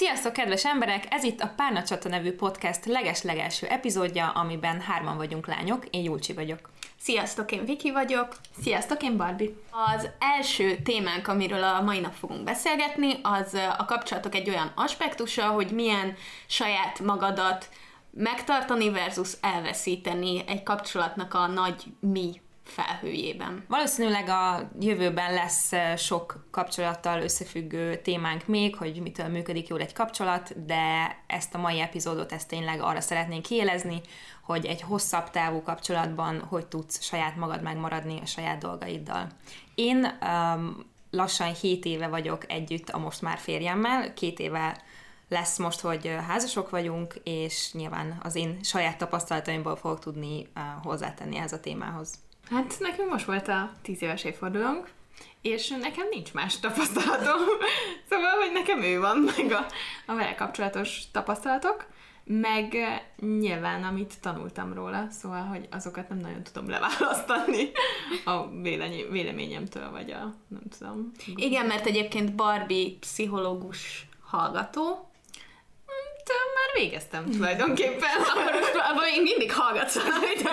[0.00, 1.06] Sziasztok, kedves emberek!
[1.10, 6.32] Ez itt a Párna Csata nevű podcast leges-legelső epizódja, amiben hárman vagyunk lányok, én Julcsi
[6.32, 6.70] vagyok.
[7.00, 8.36] Sziasztok, én Viki vagyok.
[8.62, 9.50] Sziasztok, én Barbie.
[9.94, 15.46] Az első témánk, amiről a mai nap fogunk beszélgetni, az a kapcsolatok egy olyan aspektusa,
[15.46, 16.14] hogy milyen
[16.46, 17.68] saját magadat
[18.10, 22.40] megtartani versus elveszíteni egy kapcsolatnak a nagy mi
[22.70, 23.64] felhőjében.
[23.68, 30.64] Valószínűleg a jövőben lesz sok kapcsolattal összefüggő témánk még, hogy mitől működik jól egy kapcsolat,
[30.66, 34.00] de ezt a mai epizódot ezt tényleg arra szeretnénk kielezni,
[34.42, 39.26] hogy egy hosszabb távú kapcsolatban hogy tudsz saját magad megmaradni a saját dolgaiddal.
[39.74, 44.82] Én um, lassan 7 éve vagyok együtt a most már férjemmel, két éve
[45.28, 51.36] lesz most, hogy házasok vagyunk, és nyilván az én saját tapasztalataimból fogok tudni uh, hozzátenni
[51.36, 52.14] ez a témához.
[52.50, 54.90] Hát nekünk most volt a tíz éves évfordulónk,
[55.42, 57.40] és nekem nincs más tapasztalatom.
[58.10, 59.66] szóval, hogy nekem ő van, meg a,
[60.06, 61.86] a vele kapcsolatos tapasztalatok,
[62.24, 62.76] meg
[63.20, 67.70] nyilván, amit tanultam róla, szóval, hogy azokat nem nagyon tudom leválasztani
[68.24, 71.10] a vélemény, véleményemtől, vagy a, nem tudom.
[71.34, 75.09] Igen, mert egyébként Barbie pszichológus hallgató,
[76.54, 78.10] már végeztem tulajdonképpen.
[78.34, 80.50] Akkor most abban még mindig hallgatsz valamit.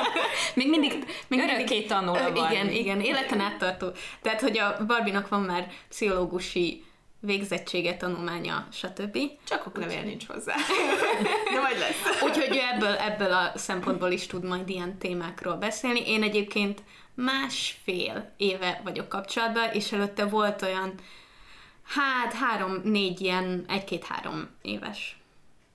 [0.54, 1.06] még mindig...
[1.28, 2.52] Még Örökké tanul a Barbie.
[2.52, 3.88] Igen, igen, életen áttartó.
[4.22, 6.84] Tehát, hogy a Barbinak van már pszichológusi
[7.20, 9.18] végzettsége, tanulmánya, stb.
[9.48, 10.56] Csak oklevél nincs hozzá.
[11.54, 12.22] De majd lesz.
[12.22, 16.10] Úgyhogy ebből, ebből a szempontból is tud majd ilyen témákról beszélni.
[16.10, 16.84] Én egyébként
[17.14, 20.94] másfél éve vagyok kapcsolatban, és előtte volt olyan,
[21.84, 25.18] hát három-négy ilyen, egy-két-három éves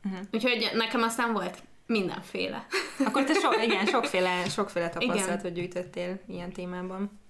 [0.04, 0.20] Uh-huh.
[0.32, 2.66] Úgyhogy nekem aztán volt mindenféle.
[3.06, 7.20] Akkor te sok, igen, sokféle, sokféle tapasztalatot gyűjtöttél ilyen témában.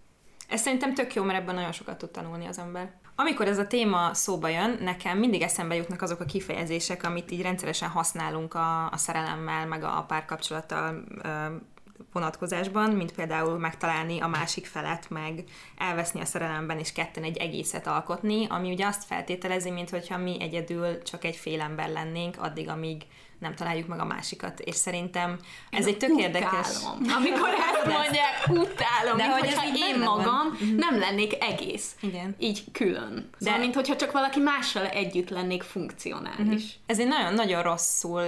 [0.48, 2.92] Ez szerintem tök jó, mert ebben nagyon sokat tud tanulni az ember.
[3.14, 7.42] Amikor ez a téma szóba jön, nekem mindig eszembe jutnak azok a kifejezések, amit így
[7.42, 11.04] rendszeresen használunk a, a szerelemmel, meg a párkapcsolattal
[12.12, 15.44] vonatkozásban, mint például megtalálni a másik felet, meg
[15.76, 20.36] elveszni a szerelemben, és ketten egy egészet alkotni, ami ugye azt feltételezi, mint hogyha mi
[20.40, 23.02] egyedül csak egy fél ember lennénk, addig, amíg
[23.42, 25.38] nem találjuk meg a másikat, és szerintem
[25.70, 26.32] ez én egy tök utálom.
[26.34, 26.68] érdekes...
[27.18, 30.56] Amikor ezt mondják, utálom, De mint hogy hogyha én magam van.
[30.60, 30.74] Mhm.
[30.76, 31.96] nem lennék egész.
[32.00, 32.34] Igen.
[32.38, 33.30] Így külön.
[33.38, 36.38] Szóval, De mint hogyha csak valaki mással együtt lennék funkcionális.
[36.38, 36.60] Uh-huh.
[36.86, 38.24] Ez egy nagyon-nagyon rosszul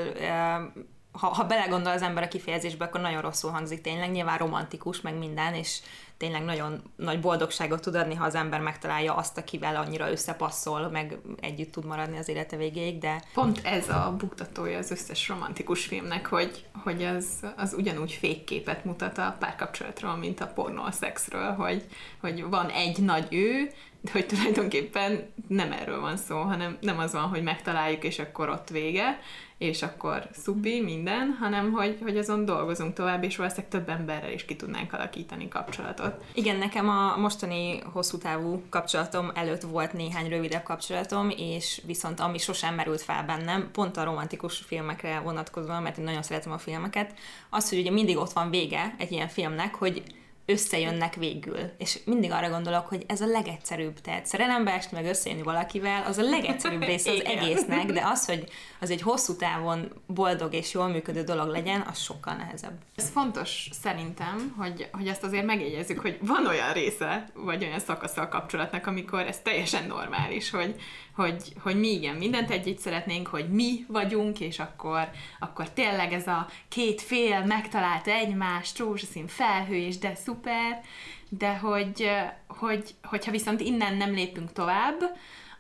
[1.19, 5.19] ha, ha belegondol az ember a kifejezésbe, akkor nagyon rosszul hangzik tényleg, nyilván romantikus, meg
[5.19, 5.81] minden, és
[6.17, 11.19] tényleg nagyon nagy boldogságot tud adni, ha az ember megtalálja azt, akivel annyira összepasszol, meg
[11.41, 13.23] együtt tud maradni az élete végéig, de...
[13.35, 17.27] Pont ez a buktatója az összes romantikus filmnek, hogy, hogy az,
[17.57, 21.87] az ugyanúgy fékképet mutat a párkapcsolatról, mint a pornó a szexről, hogy,
[22.21, 23.71] hogy van egy nagy ő,
[24.05, 28.49] de hogy tulajdonképpen nem erről van szó, hanem nem az van, hogy megtaláljuk, és akkor
[28.49, 29.19] ott vége,
[29.59, 34.45] és akkor szupi, minden, hanem hogy, hogy azon dolgozunk tovább, és valószínűleg több emberrel is
[34.45, 36.25] ki tudnánk alakítani kapcsolatot.
[36.35, 42.39] Igen, nekem a mostani hosszú távú kapcsolatom előtt volt néhány rövidebb kapcsolatom, és viszont ami
[42.39, 47.15] sosem merült fel bennem, pont a romantikus filmekre vonatkozóan, mert én nagyon szeretem a filmeket,
[47.51, 50.03] az, hogy ugye mindig ott van vége egy ilyen filmnek, hogy
[50.47, 51.59] összejönnek végül.
[51.79, 54.01] És mindig arra gondolok, hogy ez a legegyszerűbb.
[54.01, 58.49] Tehát szerelembe esni, meg összejönni valakivel, az a legegyszerűbb része az egésznek, de az, hogy
[58.81, 62.79] az egy hosszú távon boldog és jól működő dolog legyen, az sokkal nehezebb.
[62.97, 68.21] Ez fontos szerintem, hogy, hogy ezt azért megjegyezzük, hogy van olyan része, vagy olyan szakasza
[68.21, 70.75] a kapcsolatnak, amikor ez teljesen normális, hogy,
[71.15, 76.27] hogy, hogy mi igen, mindent együtt szeretnénk, hogy mi vagyunk, és akkor, akkor tényleg ez
[76.27, 80.81] a két fél megtalálta egymást, rózsaszín felhő, és de szuper,
[81.29, 82.11] de hogy,
[82.47, 85.01] hogy, hogyha viszont innen nem lépünk tovább,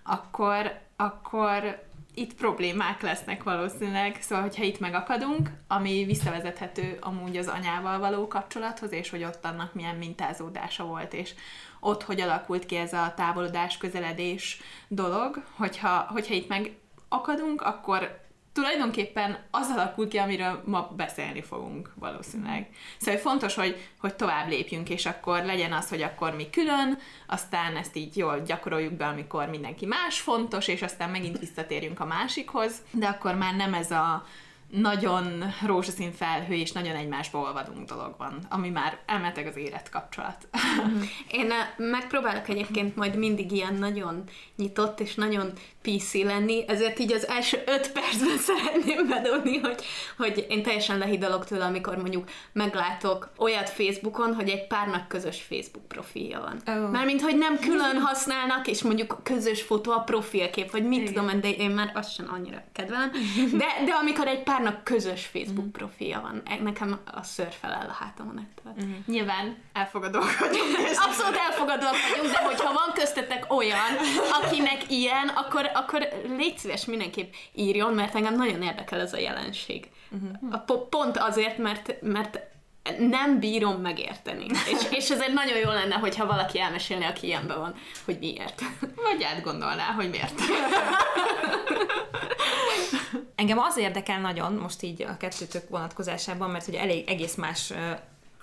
[0.02, 1.82] akkor, akkor
[2.14, 8.92] itt problémák lesznek valószínűleg, szóval, hogyha itt megakadunk, ami visszavezethető amúgy az anyával való kapcsolathoz,
[8.92, 11.34] és hogy ott annak milyen mintázódása volt, és
[11.84, 18.22] ott hogy alakult ki ez a távolodás, közeledés dolog, hogyha, hogyha itt megakadunk, akkor
[18.52, 22.68] tulajdonképpen az alakul ki, amiről ma beszélni fogunk valószínűleg.
[22.98, 27.76] Szóval fontos, hogy, hogy tovább lépjünk, és akkor legyen az, hogy akkor mi külön, aztán
[27.76, 32.82] ezt így jól gyakoroljuk be, amikor mindenki más fontos, és aztán megint visszatérjünk a másikhoz,
[32.90, 34.26] de akkor már nem ez a
[34.80, 40.48] nagyon rózsaszín felhő és nagyon egymásba olvadunk dolog van, ami már elmeteg az élet kapcsolat.
[41.30, 44.24] Én megpróbálok egyébként majd mindig ilyen nagyon
[44.56, 45.52] nyitott és nagyon
[45.84, 49.84] PC lenni, ezért így az első öt percben szeretném bedobni, hogy,
[50.16, 55.88] hogy én teljesen lehidalok tőle, amikor mondjuk meglátok olyat Facebookon, hogy egy párnak közös Facebook
[55.88, 56.76] profilja van.
[56.76, 56.90] Oh.
[56.90, 61.12] Mármint, hogy nem külön használnak, és mondjuk közös fotó a profilkép, vagy mit Igen.
[61.12, 63.10] tudom, de én már azt sem annyira kedvelem.
[63.52, 65.76] De, de amikor egy párnak közös Facebook mhm.
[65.76, 68.72] profilja van, e- nekem a ször felel a hátamon ettől.
[68.76, 69.06] Uh-huh.
[69.06, 70.76] Nyilván elfogadók vagyunk.
[71.06, 73.92] Abszolút elfogadók vagyunk, de hogyha van köztetek olyan,
[74.40, 79.88] akinek ilyen, akkor, akkor légy szíves mindenképp írjon, mert engem nagyon érdekel ez a jelenség.
[80.10, 80.54] Uh-huh.
[80.66, 82.40] A, pont azért, mert, mert
[82.98, 84.46] nem bírom megérteni.
[84.72, 87.74] És, és ezért nagyon jó lenne, hogyha valaki elmesélni, aki ilyenben van,
[88.04, 88.62] hogy miért.
[88.80, 90.40] Vagy átgondolná, hogy miért.
[93.34, 97.72] Engem az érdekel nagyon, most így a kettőtök vonatkozásában, mert ugye elég egész más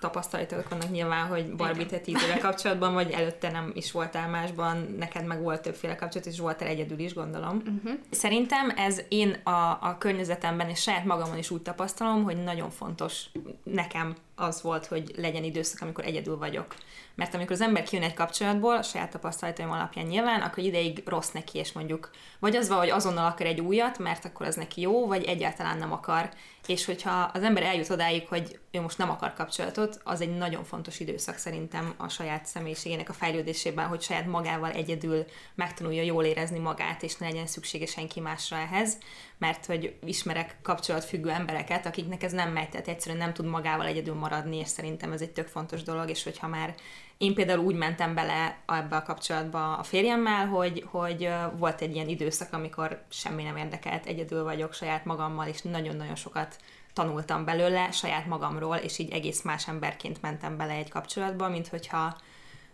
[0.02, 4.96] tapasztalatok vannak nyilván, hogy Barbie te tíz éve kapcsolatban, vagy előtte nem is voltál másban,
[4.98, 7.56] neked meg volt többféle kapcsolat, és voltál egyedül is, gondolom.
[7.56, 8.00] Uh-huh.
[8.10, 13.26] Szerintem ez én a, a környezetemben és saját magamon is úgy tapasztalom, hogy nagyon fontos
[13.64, 16.76] nekem az volt, hogy legyen időszak, amikor egyedül vagyok.
[17.16, 21.32] Mert amikor az ember kijön egy kapcsolatból, a saját tapasztalataim alapján nyilván, akkor ideig rossz
[21.32, 22.10] neki, és mondjuk
[22.40, 25.78] vagy az van, hogy azonnal akar egy újat, mert akkor az neki jó, vagy egyáltalán
[25.78, 26.30] nem akar.
[26.72, 30.64] És hogyha az ember eljut odáig, hogy ő most nem akar kapcsolatot, az egy nagyon
[30.64, 35.26] fontos időszak szerintem a saját személyiségének a fejlődésében, hogy saját magával egyedül
[35.56, 38.98] megtanulja jól érezni magát, és ne legyen szüksége senki másra ehhez,
[39.38, 44.16] mert hogy ismerek kapcsolatfüggő embereket, akiknek ez nem megy, tehát egyszerűen nem tud magával egyedül
[44.16, 46.76] maradni, és szerintem ez egy tök fontos dolog, és hogyha már
[47.22, 52.08] én például úgy mentem bele ebbe a kapcsolatba a férjemmel, hogy, hogy volt egy ilyen
[52.08, 56.56] időszak, amikor semmi nem érdekelt, egyedül vagyok saját magammal, és nagyon-nagyon sokat
[56.94, 62.18] tanultam belőle saját magamról, és így egész más emberként mentem bele egy kapcsolatba, mint hogyha,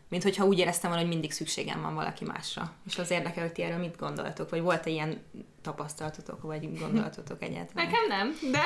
[0.07, 2.71] mint hogyha úgy éreztem volna, hogy mindig szükségem van valaki másra.
[2.85, 5.23] És az érdekel, hogy ti erről mit gondoltok, vagy volt-e ilyen
[5.61, 7.85] tapasztalatotok, vagy gondolatotok egyáltalán?
[7.85, 8.63] Nekem nem, de...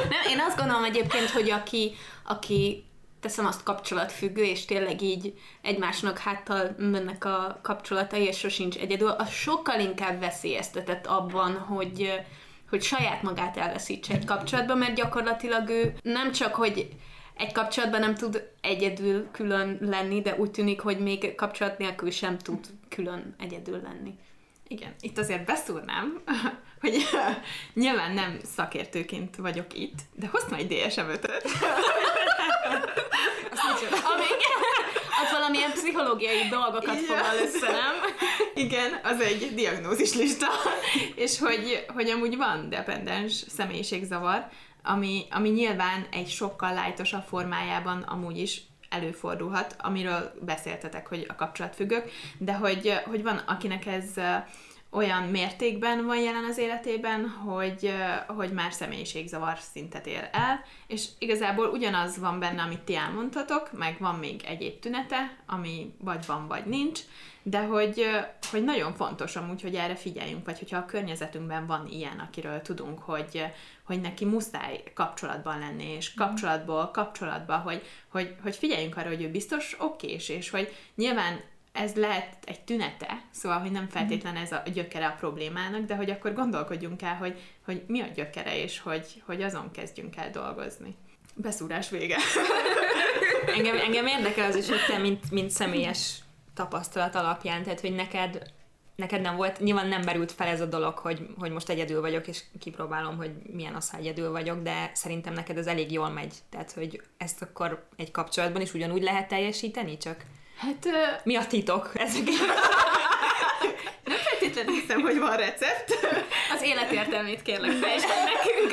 [0.10, 1.94] nem, én azt gondolom egyébként, hogy aki,
[2.24, 2.87] aki
[3.20, 9.30] teszem azt kapcsolatfüggő, és tényleg így egymásnak háttal mennek a kapcsolatai, és sosincs egyedül, az
[9.30, 12.20] sokkal inkább veszélyeztetett abban, hogy,
[12.68, 16.88] hogy saját magát elveszítse egy kapcsolatban, mert gyakorlatilag ő nem csak, hogy
[17.34, 22.38] egy kapcsolatban nem tud egyedül külön lenni, de úgy tűnik, hogy még kapcsolat nélkül sem
[22.38, 24.18] tud külön egyedül lenni.
[24.68, 26.20] Igen, itt azért beszúrnám,
[26.80, 26.96] hogy
[27.74, 31.44] nyilván nem szakértőként vagyok itt, de hoztam egy DSM-5-öt.
[33.86, 34.36] amíg,
[35.22, 37.94] ott valamilyen pszichológiai dolgokat foglal össze, nem?
[38.54, 40.46] Igen, az egy diagnózis lista,
[41.14, 44.46] és hogy, hogy amúgy van dependens személyiségzavar,
[44.82, 52.10] ami, ami nyilván egy sokkal lájtosabb formájában amúgy is előfordulhat, amiről beszéltetek, hogy a kapcsolatfüggők,
[52.38, 54.04] de hogy, hogy van, akinek ez
[54.90, 57.92] olyan mértékben van jelen az életében, hogy,
[58.26, 63.96] hogy már személyiségzavar szintet ér el, és igazából ugyanaz van benne, amit ti elmondhatok, meg
[63.98, 67.00] van még egyéb tünete, ami vagy van, vagy nincs,
[67.42, 68.06] de hogy,
[68.50, 72.98] hogy nagyon fontos amúgy, hogy erre figyeljünk, vagy hogyha a környezetünkben van ilyen, akiről tudunk,
[72.98, 73.44] hogy,
[73.82, 76.24] hogy neki muszáj kapcsolatban lenni, és mhm.
[76.24, 81.40] kapcsolatból kapcsolatba, hogy, hogy, hogy figyeljünk arra, hogy ő biztos okés, és hogy nyilván
[81.78, 83.92] ez lehet egy tünete, szóval, hogy nem mhm.
[83.92, 88.06] feltétlen ez a gyökere a problémának, de hogy akkor gondolkodjunk el, hogy, hogy mi a
[88.14, 90.96] gyökere, és hogy, hogy azon kezdjünk el dolgozni.
[91.34, 92.16] Beszúrás vége.
[93.56, 96.18] engem, engem érdekel az is, hogy te, mint, mint személyes
[96.54, 98.52] tapasztalat alapján, tehát, hogy neked,
[98.96, 102.26] neked nem volt, nyilván nem merült fel ez a dolog, hogy, hogy most egyedül vagyok,
[102.26, 106.34] és kipróbálom, hogy milyen az, ha egyedül vagyok, de szerintem neked ez elég jól megy.
[106.50, 110.24] Tehát, hogy ezt akkor egy kapcsolatban is ugyanúgy lehet teljesíteni, csak
[110.58, 110.84] Hát...
[110.84, 110.92] Uh...
[111.24, 111.90] Mi a titok?
[111.94, 112.22] Ezek...
[114.04, 115.98] Nem feltétlenül hiszem, hogy van recept.
[116.54, 118.72] Az életértelmét kérlek fejtsd nekünk.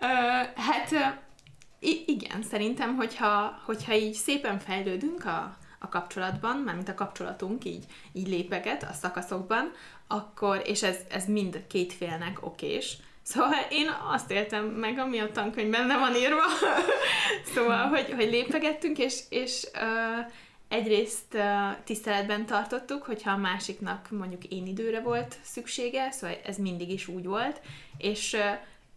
[0.00, 1.18] uh, hát
[2.06, 8.28] igen, szerintem, hogyha, hogyha így szépen fejlődünk a, a kapcsolatban, mármint a kapcsolatunk így, így
[8.28, 9.72] lépeget a szakaszokban,
[10.06, 15.32] akkor, és ez, ez mind két félnek okés, Szóval én azt éltem meg, ami a
[15.32, 16.42] tankönyvben nem van írva.
[17.54, 20.32] szóval, hogy, hogy lépegettünk, és, és uh,
[20.68, 21.42] egyrészt uh,
[21.84, 27.24] tiszteletben tartottuk, hogyha a másiknak mondjuk én időre volt szüksége, szóval ez mindig is úgy
[27.24, 27.60] volt,
[27.98, 28.40] és, uh,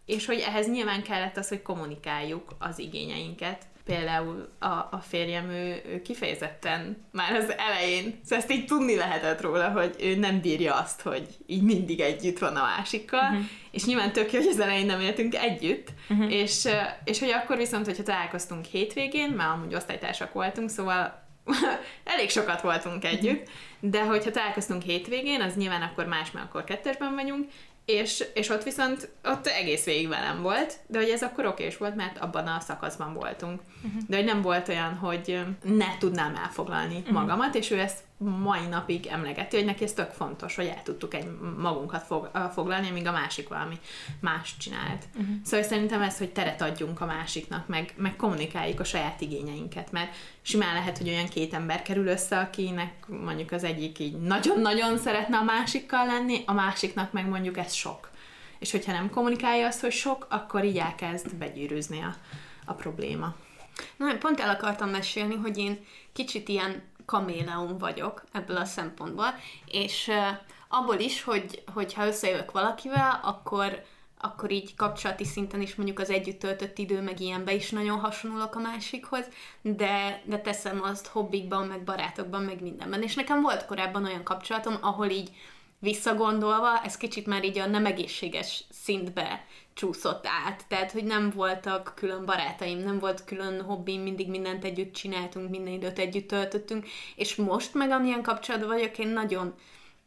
[0.06, 5.82] és hogy ehhez nyilván kellett az, hogy kommunikáljuk az igényeinket, például a, a férjem, ő,
[5.86, 10.74] ő kifejezetten már az elején, szóval ezt így tudni lehetett róla, hogy ő nem bírja
[10.74, 13.44] azt, hogy így mindig együtt van a másikkal, uh-huh.
[13.70, 16.32] és nyilván tök jó, hogy az elején nem éltünk együtt, uh-huh.
[16.32, 16.68] és,
[17.04, 21.22] és hogy akkor viszont, hogyha találkoztunk hétvégén, már amúgy osztálytársak voltunk, szóval
[22.14, 23.48] elég sokat voltunk együtt,
[23.80, 27.50] de hogyha találkoztunk hétvégén, az nyilván akkor más, mert akkor kettesben vagyunk,
[27.88, 31.94] és, és ott viszont ott egész végig velem volt, de hogy ez akkor okés volt,
[31.94, 33.60] mert abban a szakaszban voltunk.
[33.84, 34.02] Uh-huh.
[34.06, 37.12] De hogy nem volt olyan, hogy ne tudnám elfoglalni uh-huh.
[37.12, 41.14] magamat, és ő ezt mai napig emlegeti, hogy neki ez tök fontos, hogy el tudtuk
[41.14, 43.78] egy magunkat fog, foglalni, míg a másik valami
[44.20, 45.04] más csinált.
[45.14, 45.34] Uh-huh.
[45.44, 50.14] Szóval szerintem ez, hogy teret adjunk a másiknak, meg, meg kommunikáljuk a saját igényeinket, mert
[50.42, 55.36] simán lehet, hogy olyan két ember kerül össze, akinek mondjuk az egyik így nagyon-nagyon szeretne
[55.36, 58.10] a másikkal lenni, a másiknak meg mondjuk ez sok.
[58.58, 62.14] És hogyha nem kommunikálja azt, hogy sok, akkor így elkezd begyűrűzni a,
[62.64, 63.34] a probléma.
[63.96, 69.34] Na, pont el akartam mesélni, hogy én kicsit ilyen kaméleon vagyok ebből a szempontból,
[69.66, 70.10] és
[70.68, 73.82] abból is, hogy, hogyha összejövök valakivel, akkor
[74.20, 78.54] akkor így kapcsolati szinten is mondjuk az együtt töltött idő, meg ilyenbe is nagyon hasonlulok
[78.54, 79.24] a másikhoz,
[79.62, 83.02] de, de teszem azt hobbikban, meg barátokban, meg mindenben.
[83.02, 85.30] És nekem volt korábban olyan kapcsolatom, ahol így
[85.78, 89.44] visszagondolva, ez kicsit már így a nem egészséges szintbe
[89.78, 90.64] csúszott át.
[90.68, 95.72] Tehát, hogy nem voltak külön barátaim, nem volt külön hobbim, mindig mindent együtt csináltunk, minden
[95.72, 99.54] időt együtt töltöttünk, és most meg amilyen kapcsolatban vagyok, én nagyon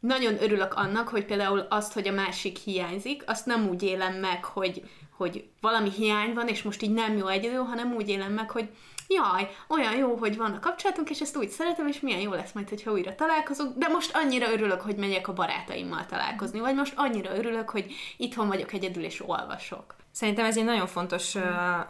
[0.00, 4.44] nagyon örülök annak, hogy például azt, hogy a másik hiányzik, azt nem úgy élem meg,
[4.44, 8.50] hogy, hogy valami hiány van, és most így nem jó egyedül, hanem úgy élem meg,
[8.50, 8.68] hogy
[9.14, 12.52] jaj, olyan jó, hogy van a kapcsolatunk, és ezt úgy szeretem, és milyen jó lesz
[12.52, 16.92] majd, hogyha újra találkozunk, de most annyira örülök, hogy megyek a barátaimmal találkozni, vagy most
[16.96, 19.94] annyira örülök, hogy itthon vagyok egyedül, és olvasok.
[20.10, 21.42] Szerintem ez egy nagyon fontos, uh,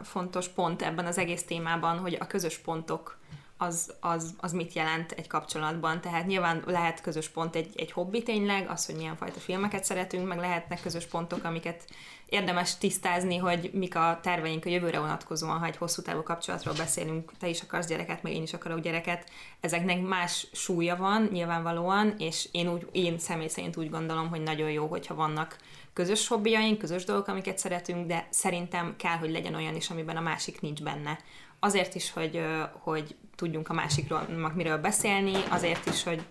[0.03, 3.17] fontos pont ebben az egész témában, hogy a közös pontok
[3.57, 6.01] az, az, az mit jelent egy kapcsolatban.
[6.01, 10.27] Tehát nyilván lehet közös pont egy, egy hobbi tényleg, az, hogy milyen fajta filmeket szeretünk,
[10.27, 11.85] meg lehetnek közös pontok, amiket
[12.25, 17.31] érdemes tisztázni, hogy mik a terveink a jövőre vonatkozóan, ha egy hosszú távú kapcsolatról beszélünk,
[17.39, 19.29] te is akarsz gyereket, meg én is akarok gyereket.
[19.59, 24.71] Ezeknek más súlya van nyilvánvalóan, és én, úgy, én személy szerint úgy gondolom, hogy nagyon
[24.71, 25.57] jó, hogyha vannak
[25.93, 30.21] közös hobbiaink, közös dolgok, amiket szeretünk, de szerintem kell, hogy legyen olyan is, amiben a
[30.21, 31.19] másik nincs benne.
[31.59, 32.41] Azért is, hogy,
[32.71, 36.25] hogy tudjunk a másikról miről beszélni, azért is, hogy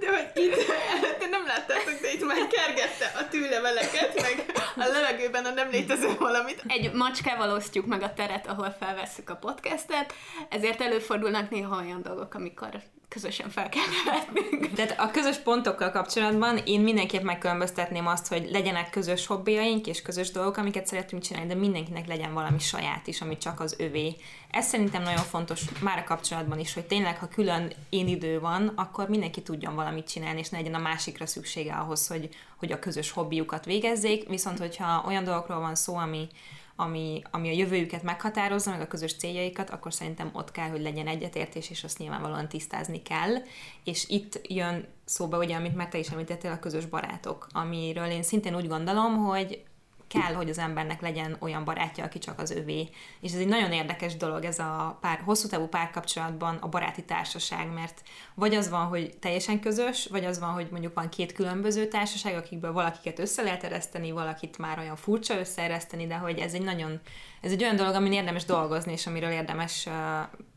[0.00, 0.66] de hogy itt
[1.18, 4.44] te nem láttátok, de itt már kergette a tűleveleket, meg
[4.76, 6.62] a levegőben a nem létező valamit.
[6.66, 10.14] Egy macskával osztjuk meg a teret, ahol felvesszük a podcastet,
[10.48, 14.72] ezért előfordulnak néha olyan dolgok, amikor közösen fel kell nevetnünk.
[14.72, 20.30] Tehát a közös pontokkal kapcsolatban én mindenképp megkülönböztetném azt, hogy legyenek közös hobbiaink és közös
[20.30, 24.16] dolgok, amiket szeretünk csinálni, de mindenkinek legyen valami saját is, ami csak az övé.
[24.50, 28.72] Ez szerintem nagyon fontos már a kapcsolatban is, hogy tényleg, ha külön én idő van,
[28.76, 32.78] akkor mindenki tudjon valamit csinálni, és ne legyen a másikra szüksége ahhoz, hogy, hogy a
[32.78, 34.28] közös hobbiukat végezzék.
[34.28, 36.28] Viszont, hogyha olyan dolgokról van szó, ami,
[36.80, 41.06] ami, ami a jövőjüket meghatározza, meg a közös céljaikat, akkor szerintem ott kell, hogy legyen
[41.06, 43.34] egyetértés, és azt nyilvánvalóan tisztázni kell.
[43.84, 48.22] És itt jön szóba, ugye, amit meg te is említettél, a közös barátok, amiről én
[48.22, 49.62] szintén úgy gondolom, hogy
[50.08, 52.88] kell, hogy az embernek legyen olyan barátja, aki csak az övé.
[53.20, 57.72] És ez egy nagyon érdekes dolog ez a pár, hosszú távú párkapcsolatban a baráti társaság,
[57.72, 58.02] mert
[58.34, 62.36] vagy az van, hogy teljesen közös, vagy az van, hogy mondjuk van két különböző társaság,
[62.36, 67.00] akikből valakiket össze lehet ereszteni, valakit már olyan furcsa összeereszteni, de hogy ez egy nagyon,
[67.40, 69.92] ez egy olyan dolog, amin érdemes dolgozni, és amiről érdemes uh,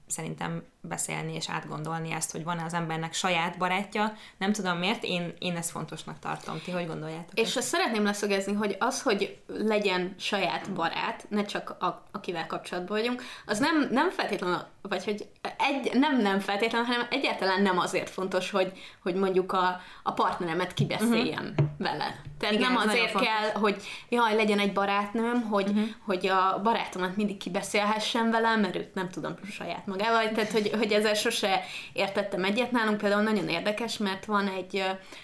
[0.07, 4.13] szerintem beszélni és átgondolni ezt, hogy van-e az embernek saját barátja.
[4.37, 6.61] Nem tudom miért, én, én ezt fontosnak tartom.
[6.65, 7.39] Ti hogy gondoljátok?
[7.39, 12.97] És azt szeretném leszögezni, hogy az, hogy legyen saját barát, ne csak a, akivel kapcsolatban
[12.97, 18.09] vagyunk, az nem, nem feltétlenül, vagy hogy egy, nem nem feltétlenül, hanem egyáltalán nem azért
[18.09, 18.71] fontos, hogy,
[19.03, 21.67] hogy mondjuk a, a partneremet kibeszéljem uh-huh.
[21.77, 22.21] vele.
[22.39, 25.87] Tehát Igen, nem azért kell, hogy jaj, legyen egy barátnőm, hogy, uh-huh.
[26.05, 30.31] hogy a barátomat mindig kibeszélhessen velem, mert őt nem tudom saját magával.
[30.31, 31.63] Tehát, hogy, hogy ezzel sose
[31.93, 32.71] értettem egyet.
[32.71, 34.83] Nálunk például nagyon érdekes, mert van egy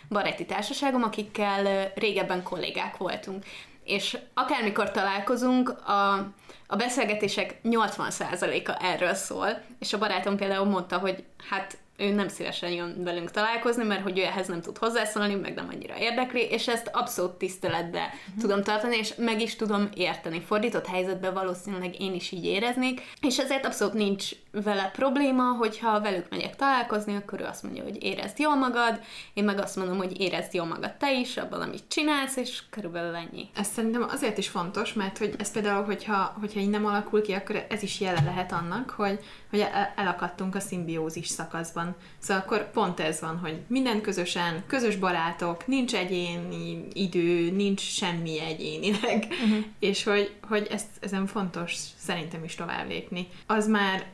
[0.09, 3.45] baráti társaságom, akikkel régebben kollégák voltunk.
[3.83, 6.13] És akármikor találkozunk, a,
[6.67, 12.71] a beszélgetések 80%-a erről szól, és a barátom például mondta, hogy hát ő nem szívesen
[12.71, 16.67] jön velünk találkozni, mert hogy ő ehhez nem tud hozzászólni, meg nem annyira érdekli, és
[16.67, 18.41] ezt abszolút tiszteletbe uh-huh.
[18.41, 20.41] tudom tartani, és meg is tudom érteni.
[20.41, 24.31] Fordított helyzetben valószínűleg én is így éreznék, és ezért abszolút nincs
[24.63, 28.99] vele probléma, hogyha velük megyek találkozni, akkor ő azt mondja, hogy érezd jól magad,
[29.33, 33.15] én meg azt mondom, hogy érezd jól magad te is, abban, amit csinálsz, és körülbelül
[33.15, 33.49] ennyi.
[33.55, 37.33] Ez szerintem azért is fontos, mert hogy ez például, hogyha, hogyha így nem alakul ki,
[37.33, 41.95] akkor ez is jele lehet annak, hogy, hogy elakadtunk a szimbiózis szakaszban.
[42.19, 48.41] Szóval akkor pont ez van, hogy minden közösen, közös barátok, nincs egyéni idő, nincs semmi
[48.41, 49.65] egyénileg, uh-huh.
[49.79, 53.27] és hogy, hogy ezt, ezen fontos szerintem is tovább lépni.
[53.45, 54.05] Az már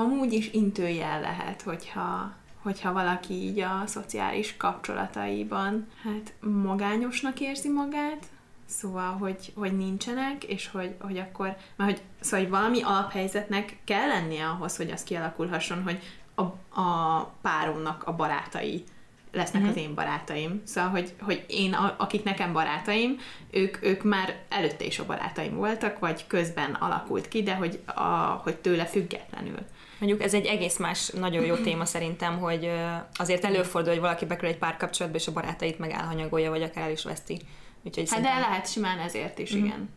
[0.00, 8.26] amúgy is intőjel lehet, hogyha, hogyha valaki így a szociális kapcsolataiban hát magányosnak érzi magát,
[8.70, 14.06] Szóval, hogy, hogy nincsenek, és hogy, hogy akkor, mert hogy, szóval, hogy valami alaphelyzetnek kell
[14.06, 15.98] lennie ahhoz, hogy az kialakulhasson, hogy
[16.34, 16.42] a,
[16.80, 18.84] a páromnak a barátai
[19.32, 19.76] lesznek uh-huh.
[19.76, 20.62] az én barátaim.
[20.64, 23.18] Szóval, hogy, hogy én, a, akik nekem barátaim,
[23.50, 28.00] ők, ők már előtte is a barátaim voltak, vagy közben alakult ki, de hogy, a,
[28.42, 29.58] hogy tőle függetlenül.
[30.00, 32.70] Mondjuk ez egy egész más, nagyon jó téma szerintem, hogy
[33.14, 36.90] azért előfordul, hogy valaki bekerül egy párkapcsolatba, és a barátait meg elhanyagolja, vagy akár el
[36.90, 37.40] is veszti.
[37.82, 38.34] Úgyhogy hát szerintem...
[38.34, 39.64] de lehet simán ezért is, mm.
[39.64, 39.88] igen.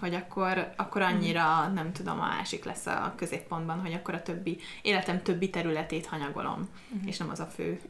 [0.00, 4.58] Hogy akkor, akkor annyira, nem tudom, a másik lesz a középpontban, hogy akkor a többi,
[4.82, 7.06] életem többi területét hanyagolom, mm.
[7.06, 7.80] és nem az a fő.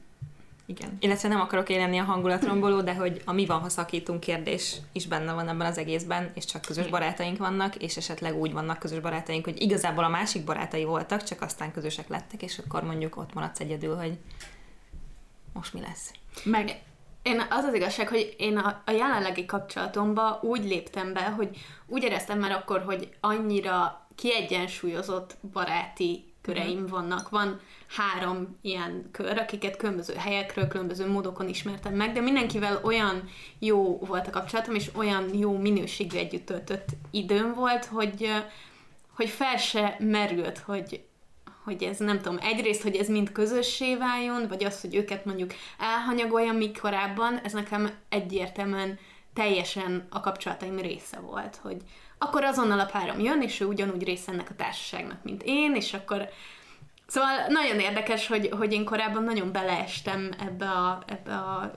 [0.68, 0.96] Igen.
[1.00, 5.06] Illetve nem akarok élni a hangulatromboló, de hogy a mi van, ha szakítunk kérdés is
[5.06, 9.00] benne van ebben az egészben, és csak közös barátaink vannak, és esetleg úgy vannak közös
[9.00, 13.34] barátaink, hogy igazából a másik barátai voltak, csak aztán közösek lettek, és akkor mondjuk ott
[13.34, 14.18] maradsz egyedül, hogy
[15.52, 16.12] most mi lesz.
[16.44, 16.80] Meg
[17.22, 21.56] én az az igazság, hogy én a, a jelenlegi kapcsolatomba úgy léptem be, hogy
[21.87, 26.90] úgy éreztem már akkor, hogy annyira kiegyensúlyozott baráti köreim mhm.
[26.90, 27.28] vannak.
[27.28, 27.60] Van
[27.96, 33.28] három ilyen kör, akiket különböző helyekről, különböző módokon ismertem meg, de mindenkivel olyan
[33.58, 38.30] jó volt a kapcsolatom, és olyan jó minőségű együtt töltött időm volt, hogy,
[39.14, 41.06] hogy fel se merült, hogy
[41.64, 45.54] hogy ez nem tudom, egyrészt, hogy ez mind közössé váljon, vagy az, hogy őket mondjuk
[45.78, 48.98] elhanyagoljam, míg korábban, ez nekem egyértelműen
[49.34, 51.76] teljesen a kapcsolataim része volt, hogy
[52.18, 55.94] akkor azonnal a párom jön, és ő ugyanúgy része ennek a társaságnak, mint én, és
[55.94, 56.28] akkor
[57.10, 61.70] Szóval nagyon érdekes, hogy, hogy én korábban nagyon beleestem ebbe a, ebbe a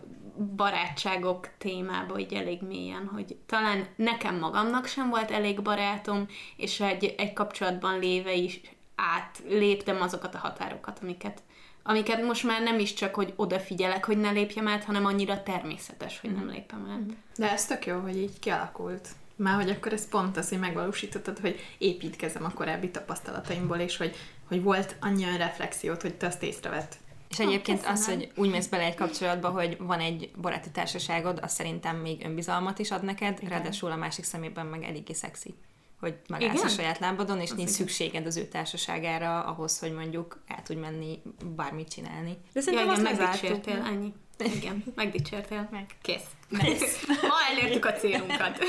[0.56, 7.16] barátságok témába így elég mélyen, hogy talán nekem magamnak sem volt elég barátom, és egy,
[7.18, 8.62] egy kapcsolatban léve is
[8.96, 11.44] átléptem azokat a határokat, amiket,
[11.84, 16.20] amiket most már nem is csak, hogy odafigyelek, hogy ne lépjem át, hanem annyira természetes,
[16.20, 17.16] hogy nem lépem át.
[17.38, 19.10] De ez tök jó, hogy így kialakult.
[19.42, 24.16] Már hogy akkor ez pont az, hogy megvalósítottad, hogy építkezem a korábbi tapasztalataimból, és hogy,
[24.48, 26.98] hogy volt annyi reflexiót, hogy te azt észrevett.
[27.30, 31.52] És egyébként az, hogy úgy mész bele egy kapcsolatba, hogy van egy baráti társaságod, az
[31.52, 33.50] szerintem még önbizalmat is ad neked, Igen.
[33.50, 35.56] ráadásul a másik szemében meg eléggé szexi
[36.00, 36.66] hogy megállsz Igen?
[36.66, 37.82] a saját lábadon, és az nincs igen.
[37.82, 41.22] szükséged az ő társaságára ahhoz, hogy mondjuk el tudj menni
[41.56, 42.38] bármit csinálni.
[42.54, 44.14] De szerintem ja, igen, megdicsértél, ennyi.
[44.56, 45.68] Igen, megdicsértél.
[45.72, 45.86] Meg.
[46.02, 46.26] Kész.
[46.52, 48.58] Ma elértük a célunkat.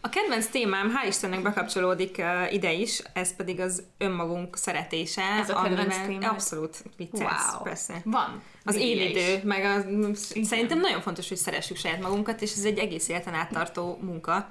[0.00, 5.22] A kedvenc témám, hál' Istennek bekapcsolódik uh, ide is, ez pedig az önmagunk szeretése.
[5.22, 6.30] Ez a kedvenc témám?
[6.30, 7.62] Abszolút vicces, wow.
[7.62, 8.00] persze.
[8.04, 8.42] Van.
[8.64, 9.84] Az élidő, meg a,
[10.42, 14.46] szerintem nagyon fontos, hogy szeressük saját magunkat, és ez egy egész életen áttartó munka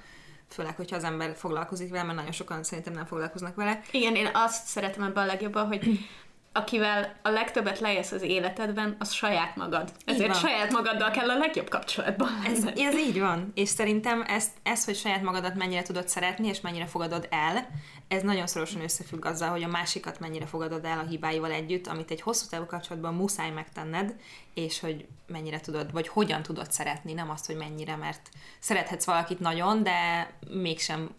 [0.50, 3.82] főleg, hogyha az ember foglalkozik vele, mert nagyon sokan szerintem nem foglalkoznak vele.
[3.92, 6.08] Igen, én azt szeretem ebben a legjobban, hogy
[6.56, 9.92] akivel a legtöbbet lejössz az életedben, az saját magad.
[10.06, 13.52] Ezért saját magaddal kell a legjobb kapcsolatban ez, ez így van.
[13.56, 17.68] És szerintem ez, ez, hogy saját magadat mennyire tudod szeretni, és mennyire fogadod el,
[18.08, 22.12] ez nagyon szorosan összefügg azzal, hogy a másikat mennyire fogadod el a hibáival együtt, amit
[22.12, 24.16] egy hosszú távú kapcsolatban muszáj megtenned,
[24.54, 29.40] és hogy mennyire tudod, vagy hogyan tudod szeretni, nem azt, hogy mennyire, mert szerethetsz valakit
[29.40, 31.10] nagyon, de mégsem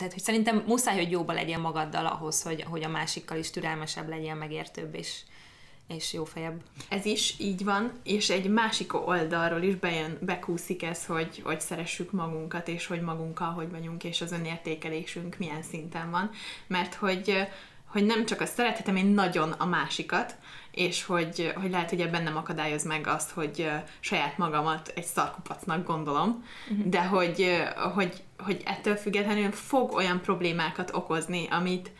[0.00, 4.08] tehát, hogy szerintem muszáj, hogy jóba legyen magaddal ahhoz, hogy, hogy a másikkal is türelmesebb
[4.08, 5.20] legyen, megértőbb és,
[5.88, 6.62] és jó fejebb.
[6.88, 12.10] Ez is így van, és egy másik oldalról is bejön, bekúszik ez, hogy, hogy szeressük
[12.10, 16.30] magunkat, és hogy magunkkal hogy vagyunk, és az önértékelésünk milyen szinten van.
[16.66, 17.46] Mert hogy,
[17.86, 20.36] hogy nem csak azt szerethetem én nagyon a másikat,
[20.72, 25.86] és hogy, hogy lehet, hogy ebben nem akadályoz meg azt, hogy saját magamat egy szarkupacnak
[25.86, 26.86] gondolom, uh-huh.
[26.86, 27.62] de hogy,
[27.94, 31.90] hogy, hogy ettől függetlenül fog olyan problémákat okozni, amit,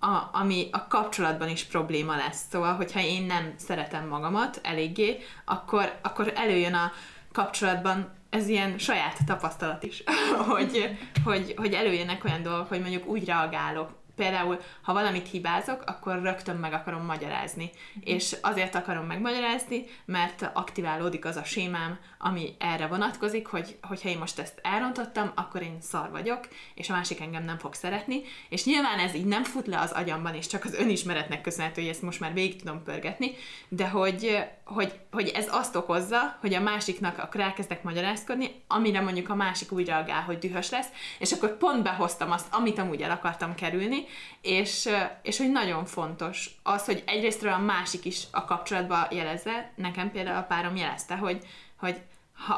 [0.00, 2.42] a, ami a kapcsolatban is probléma lesz.
[2.50, 6.92] Szóval, hogyha én nem szeretem magamat eléggé, akkor, akkor előjön a
[7.32, 10.02] kapcsolatban ez ilyen saját tapasztalat is,
[10.48, 16.22] hogy, hogy, hogy előjönnek olyan dolgok, hogy mondjuk úgy reagálok például, ha valamit hibázok, akkor
[16.22, 17.64] rögtön meg akarom magyarázni.
[17.64, 18.16] Mm-hmm.
[18.16, 24.18] És azért akarom megmagyarázni, mert aktiválódik az a sémám, ami erre vonatkozik, hogy hogyha én
[24.18, 28.64] most ezt elrontottam, akkor én szar vagyok, és a másik engem nem fog szeretni, és
[28.64, 32.02] nyilván ez így nem fut le az agyamban, és csak az önismeretnek köszönhető, hogy ezt
[32.02, 33.30] most már végig tudom pörgetni,
[33.68, 39.28] de hogy, hogy, hogy ez azt okozza, hogy a másiknak akkor elkezdek magyarázkodni, amire mondjuk
[39.28, 43.10] a másik úgy reagál, hogy dühös lesz, és akkor pont behoztam azt, amit amúgy el
[43.10, 44.04] akartam kerülni,
[44.40, 44.88] és,
[45.22, 50.36] és hogy nagyon fontos az, hogy egyrésztről a másik is a kapcsolatba jelezze, nekem például
[50.36, 51.46] a párom jelezte, hogy,
[51.78, 52.00] hogy
[52.46, 52.54] ha,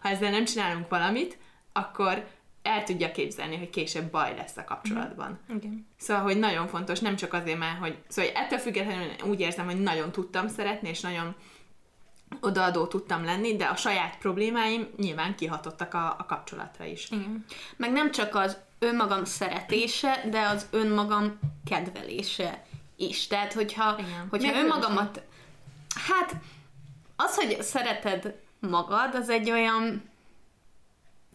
[0.00, 1.38] ha ezzel nem csinálunk valamit,
[1.72, 2.26] akkor
[2.62, 5.38] el tudja képzelni, hogy később baj lesz a kapcsolatban.
[5.46, 5.56] Mhm.
[5.56, 5.86] Igen.
[5.98, 9.64] Szóval, hogy nagyon fontos, nem csak azért, mert hogy, szóval hogy ettől függetlenül úgy érzem,
[9.64, 11.34] hogy nagyon tudtam szeretni, és nagyon
[12.40, 17.10] odaadó tudtam lenni, de a saját problémáim nyilván kihatottak a, a kapcsolatra is.
[17.10, 17.44] Igen.
[17.76, 22.64] Meg nem csak az önmagam szeretése, de az önmagam kedvelése
[22.96, 23.26] is.
[23.26, 24.26] Tehát, hogyha, Igen.
[24.30, 25.22] hogyha önmagamat...
[26.08, 26.34] Hát,
[27.16, 30.10] az, hogy szereted magad, az egy olyan...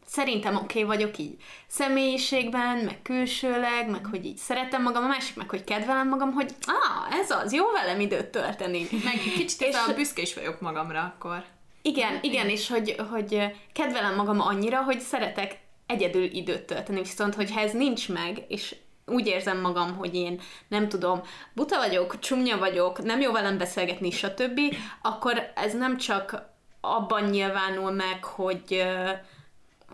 [0.10, 1.36] Szerintem oké okay vagyok így
[1.67, 6.52] személyiségben, meg külsőleg, meg hogy így szeretem magam, a másik meg, hogy kedvelem magam, hogy
[6.65, 8.88] ah, ez az, jó velem időt tölteni.
[9.04, 11.43] Meg kicsit És- a büszke is vagyok magamra akkor.
[11.82, 13.41] Igen, igen, és hogy, hogy
[13.74, 19.28] kedvelem magam annyira, hogy szeretek egyedül időt tölteni, viszont hogyha ez nincs meg, és úgy
[19.28, 21.22] érzem magam, hogy én nem tudom,
[21.54, 24.60] buta vagyok, csúnya vagyok, nem jó velem beszélgetni, stb.,
[25.02, 26.41] akkor ez nem csak
[26.82, 29.10] abban nyilvánul meg, hogy ö,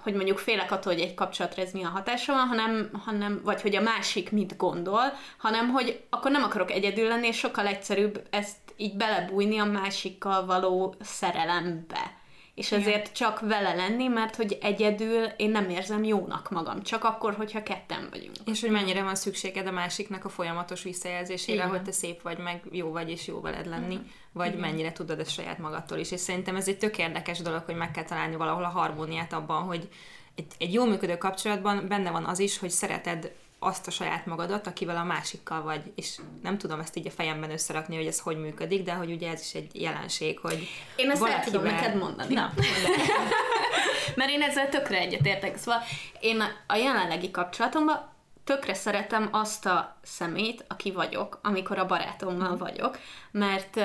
[0.04, 3.76] hogy mondjuk félek attól, hogy egy kapcsolatra ez milyen hatása van, hanem, hanem, vagy hogy
[3.76, 8.58] a másik mit gondol, hanem hogy akkor nem akarok egyedül lenni, és sokkal egyszerűbb ezt
[8.78, 12.22] így belebújni a másikkal való szerelembe.
[12.56, 17.34] És ezért csak vele lenni, mert hogy egyedül én nem érzem jónak magam, csak akkor,
[17.34, 18.36] hogyha ketten vagyunk.
[18.46, 21.70] És hogy mennyire van szükséged a másiknak a folyamatos visszajelzésére, Igen.
[21.70, 24.00] hogy te szép vagy, meg jó vagy, és jó veled lenni,
[24.32, 24.60] vagy Igen.
[24.60, 26.12] mennyire tudod ezt saját magadtól is.
[26.12, 29.62] És szerintem ez egy tök érdekes dolog, hogy meg kell találni valahol a harmóniát abban,
[29.62, 29.90] hogy
[30.36, 33.32] egy, egy jó működő kapcsolatban benne van az is, hogy szereted
[33.66, 37.52] azt a saját magadat, akivel a másikkal vagy, és nem tudom ezt így a fejemben
[37.52, 41.24] összerakni, hogy ez hogy működik, de hogy ugye ez is egy jelenség, hogy Én ezt
[41.24, 42.34] el tudom valakivel- neked mondani.
[42.34, 42.54] Na,
[44.16, 45.58] Mert én ezzel tökre egyetértek.
[45.58, 45.82] Szóval
[46.20, 48.12] én a jelenlegi kapcsolatomban
[48.44, 53.00] tökre szeretem azt a szemét, aki vagyok, amikor a barátommal vagyok,
[53.32, 53.80] mert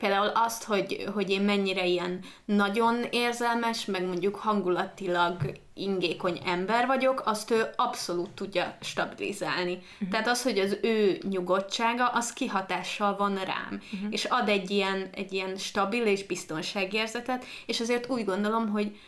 [0.00, 5.36] például azt, hogy, hogy én mennyire ilyen nagyon érzelmes, meg mondjuk hangulatilag
[5.74, 9.72] ingékony ember vagyok, azt ő abszolút tudja stabilizálni.
[9.74, 10.08] Uh-huh.
[10.08, 14.08] Tehát az, hogy az ő nyugodtsága, az kihatással van rám, uh-huh.
[14.10, 18.98] és ad egy ilyen, egy ilyen stabil és biztonságérzetet, és azért úgy gondolom, hogy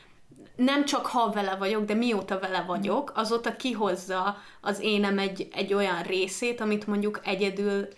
[0.57, 5.74] nem csak ha vele vagyok, de mióta vele vagyok, azóta kihozza az énem egy, egy
[5.74, 7.88] olyan részét, amit mondjuk egyedül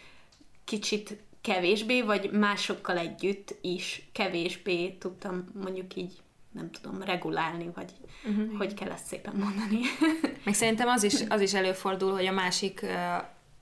[0.65, 6.13] kicsit kevésbé, vagy másokkal együtt is kevésbé tudtam mondjuk így,
[6.53, 7.91] nem tudom, regulálni, vagy
[8.25, 8.57] uh-huh.
[8.57, 9.81] hogy kell ezt szépen mondani.
[10.45, 12.87] Meg szerintem az is, az is előfordul, hogy a másik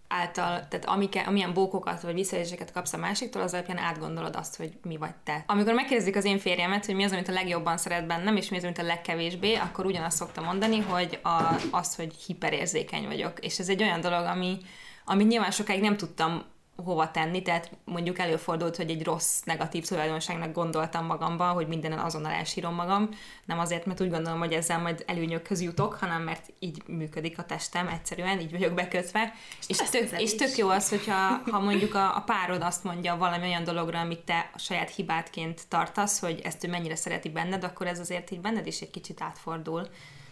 [0.08, 4.72] által, tehát amike, amilyen bókokat vagy visszajelzéseket kapsz a másiktól, az alapján átgondolod azt, hogy
[4.82, 5.44] mi vagy te.
[5.46, 8.56] Amikor megkérdezik az én férjemet, hogy mi az, amit a legjobban szeret bennem, és mi
[8.56, 13.44] az, amit a legkevésbé, akkor ugyanazt szoktam mondani, hogy a, azt, hogy hiperérzékeny vagyok.
[13.44, 14.58] És ez egy olyan dolog, ami,
[15.04, 16.42] amit nyilván sokáig nem tudtam
[16.76, 22.32] hova tenni, tehát mondjuk előfordult, hogy egy rossz, negatív tulajdonságnak gondoltam magamban, hogy mindenen azonnal
[22.32, 23.08] elsírom magam,
[23.44, 27.44] nem azért, mert úgy gondolom, hogy ezzel majd előnyökhöz jutok, hanem mert így működik a
[27.44, 29.32] testem, egyszerűen, így vagyok bekötve.
[29.66, 33.46] És tök, és tök jó az, hogyha ha mondjuk a, a párod azt mondja valami
[33.46, 37.86] olyan dologra, amit te a saját hibádként tartasz, hogy ezt ő mennyire szereti benned, akkor
[37.86, 39.88] ez azért így benned is egy kicsit átfordul.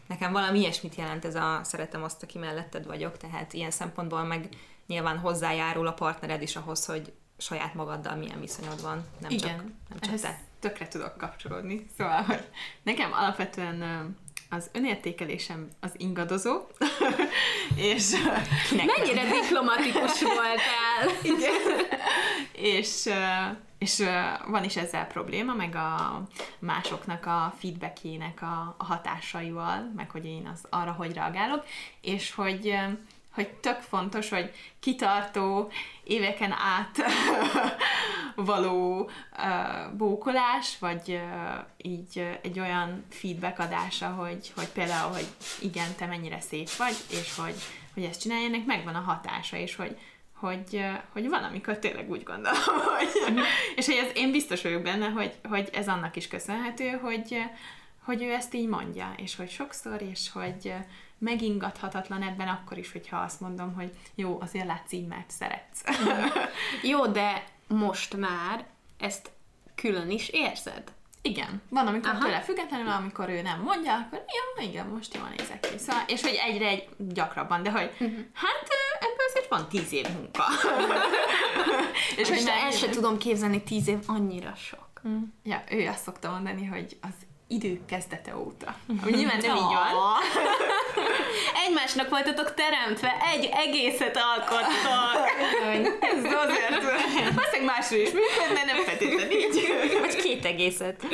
[0.06, 4.48] Nekem valami ilyesmit jelent ez a szeretem azt, aki melletted vagyok, tehát ilyen szempontból meg
[4.90, 9.66] nyilván hozzájárul a partnered is ahhoz, hogy saját magaddal milyen viszonyod van, nem Igen, csak,
[9.88, 10.40] nem csak ehhez te.
[10.60, 11.86] tökre tudok kapcsolódni.
[11.96, 12.44] Szóval, hogy
[12.82, 13.82] nekem alapvetően
[14.50, 16.60] az önértékelésem az ingadozó,
[17.92, 18.12] és,
[18.68, 21.08] Kinek Mennyire diplomatikus voltál!
[21.22, 21.52] igen,
[22.52, 23.08] és,
[23.78, 24.04] és
[24.46, 26.22] van is ezzel probléma, meg a
[26.58, 31.64] másoknak a feedbackjének a, hatásaival, meg hogy én az arra hogy reagálok,
[32.00, 32.78] és hogy
[33.34, 35.70] hogy tök fontos, hogy kitartó,
[36.04, 36.98] éveken át
[38.34, 45.26] való uh, bókolás, vagy uh, így uh, egy olyan feedback adása, hogy, hogy például, hogy
[45.60, 47.54] igen, te mennyire szép vagy, és hogy,
[47.94, 49.96] hogy ezt csinálj, ennek megvan a hatása, és hogy,
[50.32, 52.58] hogy, hogy van, amikor tényleg úgy gondolom,
[52.98, 53.40] hogy,
[53.76, 57.42] és hogy ez, én biztos vagyok benne, hogy, hogy ez annak is köszönhető, hogy,
[58.04, 60.72] hogy ő ezt így mondja, és hogy sokszor, és hogy
[61.20, 65.82] megingathatatlan ebben akkor is, hogyha azt mondom, hogy jó, azért látsz így, mert szeretsz.
[66.82, 68.66] Jó, de most már
[68.98, 69.30] ezt
[69.74, 70.92] külön is érzed.
[71.22, 72.24] Igen, van, amikor Aha.
[72.24, 75.78] tőle függetlenül, amikor ő nem mondja, akkor jó, igen, most jól nézek ki.
[75.78, 78.18] Szóval, és hogy egyre egy gyakrabban, de hogy uh-huh.
[78.32, 78.68] hát
[79.00, 80.44] ebből azért van tíz év munka.
[82.16, 84.88] És most nem- el sem tudom képzelni, tíz év annyira sok.
[85.42, 87.14] Ja, ő azt szokta mondani, hogy az
[87.50, 88.76] idő kezdete óta.
[89.02, 90.16] Ami nyilván nem így van.
[91.66, 95.28] Egymásnak voltatok teremtve, egy egészet alkottok.
[96.12, 96.82] Ez azért,
[97.34, 99.72] valószínűleg másról is működne, nem feltétlenül így.
[100.00, 101.06] Vagy két egészet.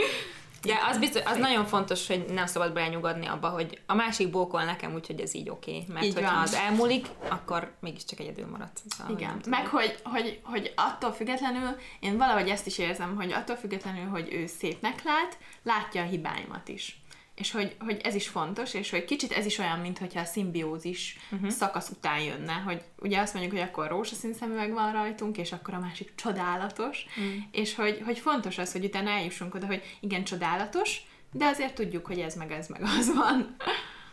[0.67, 4.65] De az, biztos, az nagyon fontos, hogy nem szabad belenyugodni abba, hogy a másik bókol
[4.65, 5.71] nekem, úgyhogy ez így oké.
[5.71, 5.85] Okay.
[5.95, 6.43] Mert így hogyha van.
[6.43, 8.83] az elmúlik, akkor mégiscsak egyedül maradsz.
[8.89, 13.57] Szóval Igen, meg hogy, hogy, hogy attól függetlenül, én valahogy ezt is érzem, hogy attól
[13.57, 17.01] függetlenül, hogy ő szépnek lát, látja a hibáimat is
[17.37, 21.19] és hogy, hogy ez is fontos, és hogy kicsit ez is olyan, mintha a szimbiózis
[21.31, 21.51] uh-huh.
[21.51, 25.75] szakasz után jönne, hogy ugye azt mondjuk, hogy akkor rózsaszín szemüveg van rajtunk, és akkor
[25.75, 27.43] a másik csodálatos, uh-huh.
[27.51, 31.01] és hogy, hogy fontos az, hogy utána eljussunk oda, hogy igen, csodálatos,
[31.33, 33.47] de azért tudjuk, hogy ez meg ez meg az van.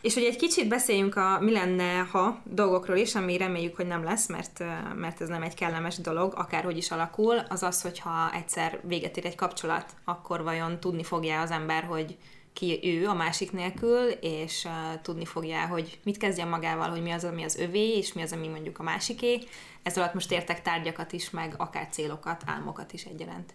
[0.01, 4.03] És hogy egy kicsit beszéljünk a mi lenne, ha dolgokról is, ami reméljük, hogy nem
[4.03, 4.63] lesz, mert,
[4.95, 9.25] mert ez nem egy kellemes dolog, akárhogy is alakul, az az, hogyha egyszer véget ér
[9.25, 12.17] egy kapcsolat, akkor vajon tudni fogja az ember, hogy
[12.53, 17.11] ki ő a másik nélkül, és uh, tudni fogja, hogy mit kezdjen magával, hogy mi
[17.11, 19.39] az, ami az övé, és mi az, ami mondjuk a másiké.
[19.83, 23.53] Ez alatt most értek tárgyakat is, meg akár célokat, álmokat is egyaránt.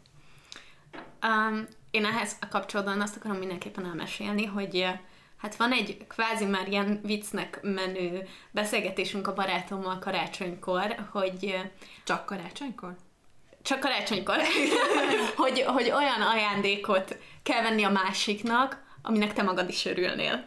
[1.22, 4.86] Um, én ehhez a kapcsolatban azt akarom mindenképpen elmesélni, hogy
[5.36, 11.56] hát van egy kvázi már ilyen viccnek menő beszélgetésünk a barátommal karácsonykor, hogy...
[12.04, 12.96] Csak karácsonykor?
[13.62, 14.36] Csak karácsonykor,
[15.36, 20.44] hogy, hogy olyan ajándékot kell venni a másiknak, aminek te magad is örülnél.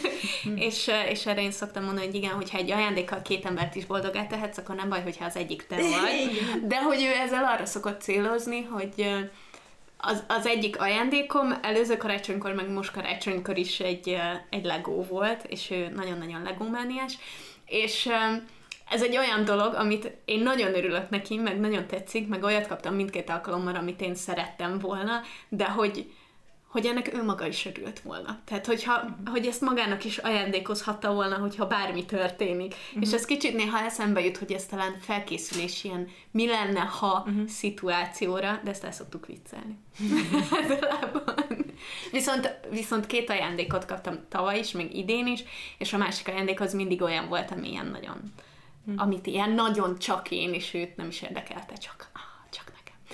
[0.68, 4.26] és, és erre én szoktam mondani, hogy igen, hogyha egy ajándékkal két embert is boldogá
[4.26, 6.40] tehetsz, akkor nem baj, hogyha az egyik te vagy.
[6.66, 9.14] De hogy ő ezzel arra szokott célozni, hogy
[9.96, 14.16] az, az egyik ajándékom előző karácsonykor, meg most karácsonykor is egy,
[14.50, 17.18] egy Lego volt, és ő nagyon-nagyon Lego-mániás,
[17.66, 18.08] és
[18.90, 22.94] ez egy olyan dolog, amit én nagyon örülök neki, meg nagyon tetszik, meg olyat kaptam
[22.94, 26.06] mindkét alkalommal, amit én szerettem volna, de hogy
[26.68, 28.40] hogy ennek ő maga is örült volna.
[28.44, 29.28] Tehát, hogyha, uh-huh.
[29.28, 32.74] hogy ezt magának is ajándékozhatta volna, hogyha bármi történik.
[32.88, 33.02] Uh-huh.
[33.02, 37.46] És ez kicsit néha eszembe jut, hogy ez talán felkészülés ilyen mi lenne, ha uh-huh.
[37.46, 39.78] szituációra, de ezt el szoktuk viccelni.
[42.12, 45.44] viszont, viszont két ajándékot kaptam tavaly is, meg idén is,
[45.78, 48.32] és a másik ajándék az mindig olyan volt, ami ilyen nagyon,
[48.86, 49.02] uh-huh.
[49.02, 52.10] amit ilyen nagyon csak én, és őt nem is érdekelte, csak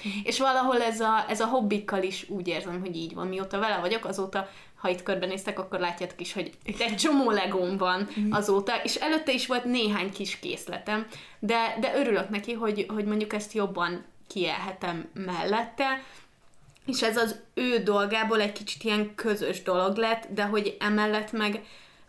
[0.31, 3.27] és valahol ez a, ez a hobbikkal is úgy érzem, hogy így van.
[3.27, 4.49] Mióta vele vagyok, azóta
[4.85, 8.33] ha itt körbenéztek, akkor látjátok is, hogy egy csomó legóm van mhm.
[8.33, 11.07] azóta, és előtte is volt néhány kis készletem,
[11.39, 16.03] de, de örülök neki, hogy, hogy mondjuk ezt jobban kielhetem mellette,
[16.87, 21.65] és ez az ő dolgából egy kicsit ilyen közös dolog lett, de hogy emellett meg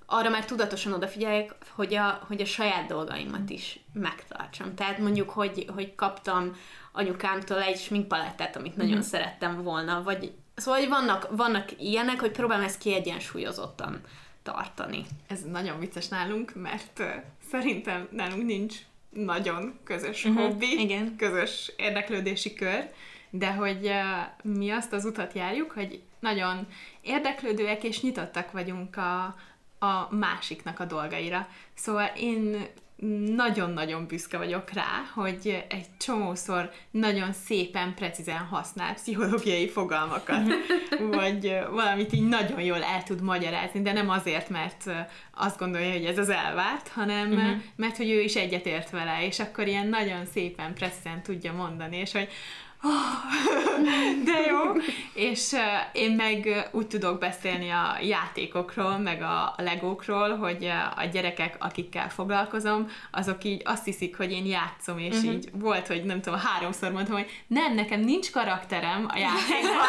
[0.05, 4.75] arra már tudatosan odafigyeljek, hogy a, hogy a saját dolgaimat is megtartsam.
[4.75, 6.55] Tehát mondjuk, hogy, hogy kaptam
[6.95, 9.01] anyukámtól egy sminkpalettát, amit nagyon mm-hmm.
[9.01, 14.01] szerettem volna, vagy szóval hogy vannak, vannak ilyenek, hogy próbálom ezt kiegyensúlyozottan
[14.43, 15.05] tartani.
[15.27, 17.05] Ez nagyon vicces nálunk, mert uh,
[17.49, 18.75] szerintem nálunk nincs
[19.10, 21.15] nagyon közös uh-huh, hobbi, igen.
[21.15, 22.91] közös érdeklődési kör,
[23.29, 26.67] de hogy uh, mi azt az utat járjuk, hogy nagyon
[27.01, 29.23] érdeklődőek és nyitottak vagyunk a,
[29.79, 31.47] a másiknak a dolgaira.
[31.73, 32.67] Szóval én
[33.36, 40.53] nagyon-nagyon büszke vagyok rá, hogy egy csomószor nagyon szépen, precízen használ pszichológiai fogalmakat,
[41.17, 44.91] vagy valamit így nagyon jól el tud magyarázni, de nem azért, mert
[45.34, 47.62] azt gondolja, hogy ez az elvárt, hanem uh-huh.
[47.75, 52.12] mert hogy ő is egyetért vele, és akkor ilyen nagyon szépen, precízen tudja mondani, és
[52.12, 52.27] hogy
[54.26, 54.82] de jó.
[55.13, 55.56] És
[55.91, 62.88] én meg úgy tudok beszélni a játékokról, meg a legókról, hogy a gyerekek, akikkel foglalkozom,
[63.12, 65.34] azok így azt hiszik, hogy én játszom, és uh-huh.
[65.34, 69.86] így volt, hogy nem tudom, háromszor mondtam, hogy nem, nekem nincs karakterem a játékban.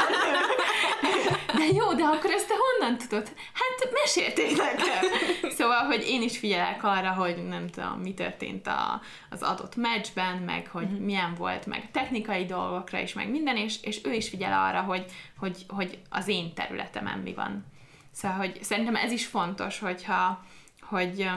[1.57, 3.33] de jó, de akkor ezt te honnan tudod?
[3.53, 5.05] Hát mesélték nekem.
[5.51, 10.37] Szóval, hogy én is figyelek arra, hogy nem tudom, mi történt a, az adott meccsben,
[10.37, 11.01] meg hogy uh-huh.
[11.01, 15.05] milyen volt, meg technikai dolgokra is, meg minden, és, és ő is figyel arra, hogy,
[15.39, 17.67] hogy, hogy az én területemen mi van.
[18.13, 20.45] Szóval, hogy szerintem ez is fontos, hogyha,
[20.81, 21.29] hogy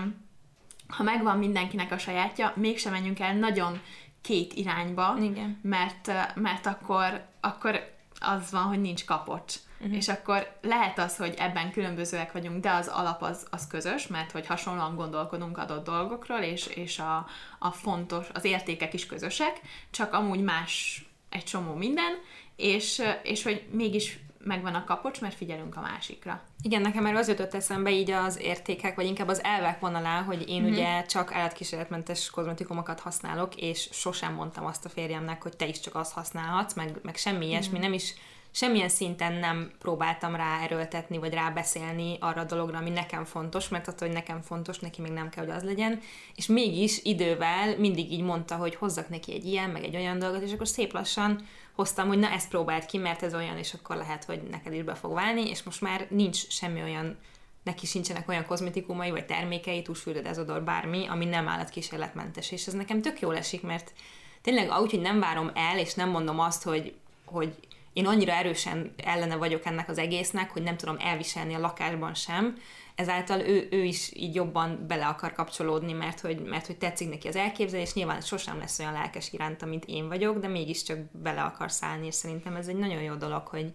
[0.87, 3.81] ha megvan mindenkinek a sajátja, mégsem menjünk el nagyon
[4.21, 5.59] két irányba, Igen.
[5.61, 9.55] Mert, mert akkor, akkor az van, hogy nincs kapocs.
[9.79, 9.95] Uh-huh.
[9.95, 14.31] És akkor lehet az, hogy ebben különbözőek vagyunk, de az alap az, az közös, mert
[14.31, 17.27] hogy hasonlóan gondolkodunk adott dolgokról, és, és a,
[17.59, 19.61] a fontos, az értékek is közösek,
[19.91, 22.13] csak amúgy más egy csomó minden,
[22.55, 26.41] és, és hogy mégis megvan a kapocs, mert figyelünk a másikra.
[26.61, 30.49] Igen, nekem már az jutott eszembe így az értékek, vagy inkább az elvek vonalá, hogy
[30.49, 30.71] én mm-hmm.
[30.71, 35.95] ugye csak állatkísérletmentes kozmetikumokat használok, és sosem mondtam azt a férjemnek, hogy te is csak
[35.95, 37.81] azt használhatsz, meg, meg semmi ilyesmi, mm-hmm.
[37.81, 38.13] nem is
[38.51, 43.87] semmilyen szinten nem próbáltam rá erőltetni, vagy rábeszélni arra a dologra, ami nekem fontos, mert
[43.87, 45.99] attól, hogy nekem fontos, neki még nem kell, hogy az legyen,
[46.35, 50.41] és mégis idővel mindig így mondta, hogy hozzak neki egy ilyen, meg egy olyan dolgot,
[50.41, 53.95] és akkor szép lassan hoztam, hogy na ezt próbáld ki, mert ez olyan, és akkor
[53.95, 57.17] lehet, hogy neked is be fog válni, és most már nincs semmi olyan
[57.63, 62.51] neki sincsenek olyan kozmetikumai, vagy termékei, tusfürdő, dezodor, bármi, ami nem állatkísérletmentes.
[62.51, 63.93] És ez nekem tök jól esik, mert
[64.41, 66.93] tényleg úgy, hogy nem várom el, és nem mondom azt, hogy,
[67.25, 67.55] hogy
[67.93, 72.57] én annyira erősen ellene vagyok ennek az egésznek, hogy nem tudom elviselni a lakásban sem,
[72.99, 77.27] ezáltal ő, ő is így jobban bele akar kapcsolódni, mert hogy, mert hogy tetszik neki
[77.27, 81.71] az elképzelés, nyilván sosem lesz olyan lelkes iránta, mint én vagyok, de mégiscsak bele akar
[81.71, 83.71] szállni, és szerintem ez egy nagyon jó dolog, hogy,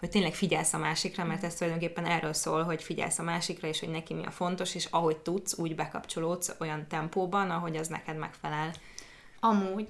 [0.00, 3.80] hogy tényleg figyelsz a másikra, mert ez tulajdonképpen erről szól, hogy figyelsz a másikra, és
[3.80, 8.16] hogy neki mi a fontos, és ahogy tudsz, úgy bekapcsolódsz olyan tempóban, ahogy az neked
[8.16, 8.72] megfelel.
[9.40, 9.88] Amúgy.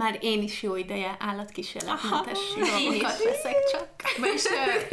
[0.00, 3.88] Már én is jó ideje állatkísérletmentes dolgokat veszek csak.
[4.18, 4.42] Vagyis,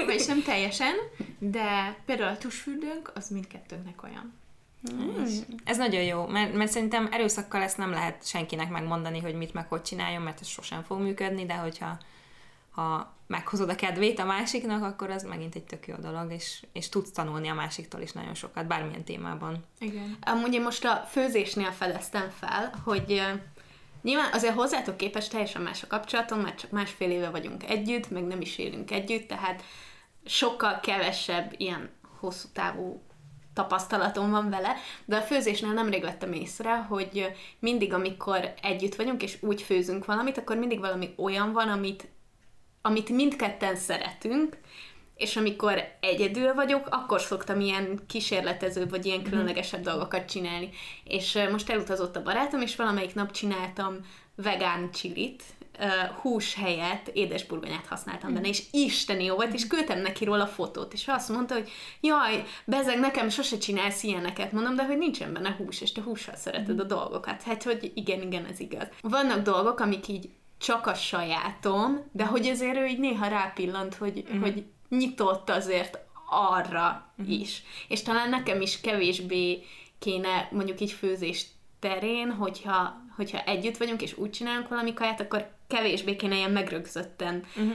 [0.05, 0.95] vagyis nem teljesen,
[1.39, 4.33] de például a tusfürdőnk, az mindkettőnknek olyan.
[4.91, 5.23] Mm.
[5.63, 9.67] Ez nagyon jó, mert, mert szerintem erőszakkal ezt nem lehet senkinek megmondani, hogy mit meg
[9.67, 11.97] hogy csináljon, mert ez sosem fog működni, de hogyha
[12.71, 16.89] ha meghozod a kedvét a másiknak, akkor az megint egy tök jó dolog, és, és
[16.89, 19.65] tudsz tanulni a másiktól is nagyon sokat, bármilyen témában.
[19.79, 20.17] Igen.
[20.21, 23.21] Amúgy én most a főzésnél fedeztem fel, hogy
[24.01, 28.23] Nyilván azért hozzátok képest teljesen más a kapcsolatom, mert csak másfél éve vagyunk együtt, meg
[28.23, 29.63] nem is élünk együtt, tehát
[30.25, 33.01] sokkal kevesebb ilyen hosszú távú
[33.53, 39.37] tapasztalatom van vele, de a főzésnél nemrég vettem észre, hogy mindig, amikor együtt vagyunk, és
[39.41, 42.07] úgy főzünk valamit, akkor mindig valami olyan van, amit,
[42.81, 44.57] amit mindketten szeretünk,
[45.17, 49.29] és amikor egyedül vagyok, akkor szoktam ilyen kísérletező, vagy ilyen mhm.
[49.29, 50.69] különlegesebb dolgokat csinálni.
[51.03, 53.99] És most elutazott a barátom, és valamelyik nap csináltam
[54.35, 55.43] vegán csilit,
[56.21, 61.07] hús helyett édesburgonyát használtam benne, és isteni jó volt, és küldtem neki róla fotót, és
[61.07, 61.69] azt mondta, hogy
[62.01, 66.35] jaj, bezeg, nekem sose csinálsz ilyeneket, mondom, de hogy nincsen benne hús, és te hússal
[66.35, 67.41] szereted a dolgokat.
[67.41, 68.87] Hát, hogy igen, igen, ez igaz.
[69.01, 74.23] Vannak dolgok, amik így csak a sajátom, de hogy azért ő így néha rápillant, hogy,
[74.33, 74.41] mm.
[74.41, 77.31] hogy nyitott azért arra mm.
[77.31, 77.63] is.
[77.87, 79.63] És talán nekem is kevésbé
[79.99, 81.45] kéne mondjuk így főzés
[81.79, 87.43] terén, hogyha, hogyha együtt vagyunk, és úgy csinálunk valami kaját, akkor kevésbé kéne ilyen megrögzötten
[87.55, 87.73] uh-huh.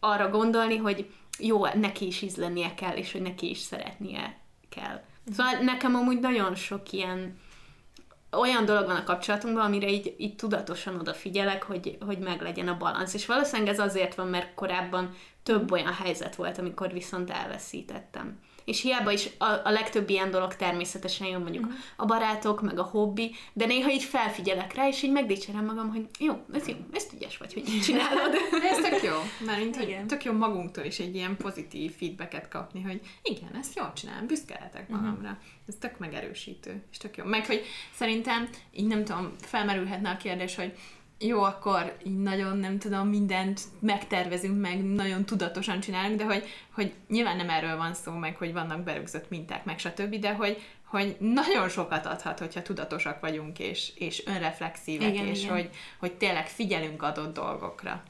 [0.00, 5.02] arra gondolni, hogy jó, neki is ízlenie kell, és hogy neki is szeretnie kell.
[5.24, 5.34] Uh-huh.
[5.34, 7.40] Szóval nekem amúgy nagyon sok ilyen
[8.32, 13.14] olyan dolog van a kapcsolatunkban, amire így, így tudatosan odafigyelek, hogy, hogy meglegyen a balansz.
[13.14, 18.38] És valószínűleg ez azért van, mert korábban több olyan helyzet volt, amikor viszont elveszítettem.
[18.64, 21.80] És hiába is a, a legtöbb ilyen dolog természetesen jön mondjuk uh-huh.
[21.96, 26.06] a barátok, meg a hobbi, de néha így felfigyelek rá, és így megdicsérem magam, hogy
[26.18, 28.34] jó, ez jó, ezt ügyes vagy, hogy így csinálod.
[28.70, 29.14] Ez tök jó,
[29.46, 33.92] mert hogy tök jó magunktól is egy ilyen pozitív feedbacket kapni, hogy igen, ezt jól
[33.94, 34.98] csinálom, büszke lehetek mhm.
[34.98, 35.28] magamra.
[35.28, 35.42] Uh-huh.
[35.66, 37.24] Ez tök megerősítő, és tök jó.
[37.24, 40.72] Meg, hogy szerintem, így nem tudom, felmerülhetne a kérdés, hogy
[41.22, 46.92] jó, akkor így nagyon nem tudom, mindent megtervezünk, meg nagyon tudatosan csinálunk, de hogy, hogy
[47.08, 51.16] nyilván nem erről van szó, meg hogy vannak berögzött minták, meg stb., de hogy, hogy
[51.18, 55.54] nagyon sokat adhat, hogyha tudatosak vagyunk, és, és önreflexívek, igen, és igen.
[55.54, 58.02] Hogy, hogy tényleg figyelünk adott dolgokra.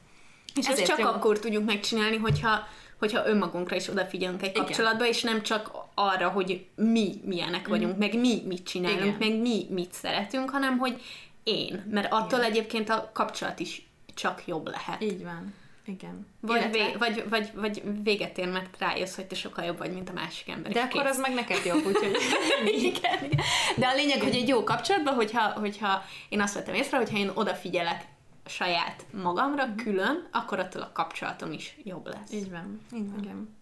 [0.55, 1.07] És ezt csak jó.
[1.07, 2.67] akkor tudjuk megcsinálni, hogyha,
[2.99, 7.99] hogyha önmagunkra is odafigyelünk egy kapcsolatba, és nem csak arra, hogy mi milyenek vagyunk, mm.
[7.99, 9.15] meg mi mit csinálunk, Igen.
[9.19, 11.01] meg mi mit szeretünk, hanem hogy
[11.43, 12.51] én, mert attól Igen.
[12.51, 15.01] egyébként a kapcsolat is csak jobb lehet.
[15.01, 15.53] Így van.
[15.85, 16.27] Igen.
[16.39, 16.85] Vagy, Illetve...
[16.85, 20.13] vé, vagy, vagy, vagy véget ér, mert rájössz, hogy te sokkal jobb vagy, mint a
[20.13, 20.71] másik ember.
[20.71, 21.11] De akkor kész.
[21.11, 22.17] az meg neked jobb, úgyhogy...
[22.65, 23.45] igen, igen.
[23.77, 27.31] De a lényeg, hogy egy jó kapcsolatban, hogyha, hogyha én azt vettem észre, hogyha én
[27.33, 28.05] odafigyelek
[28.45, 29.75] saját magamra mm.
[29.75, 32.31] külön, akkor attól a kapcsolatom is jobb lesz.
[32.31, 32.81] Így van.
[32.89, 33.15] Van.
[33.21, 33.61] Igen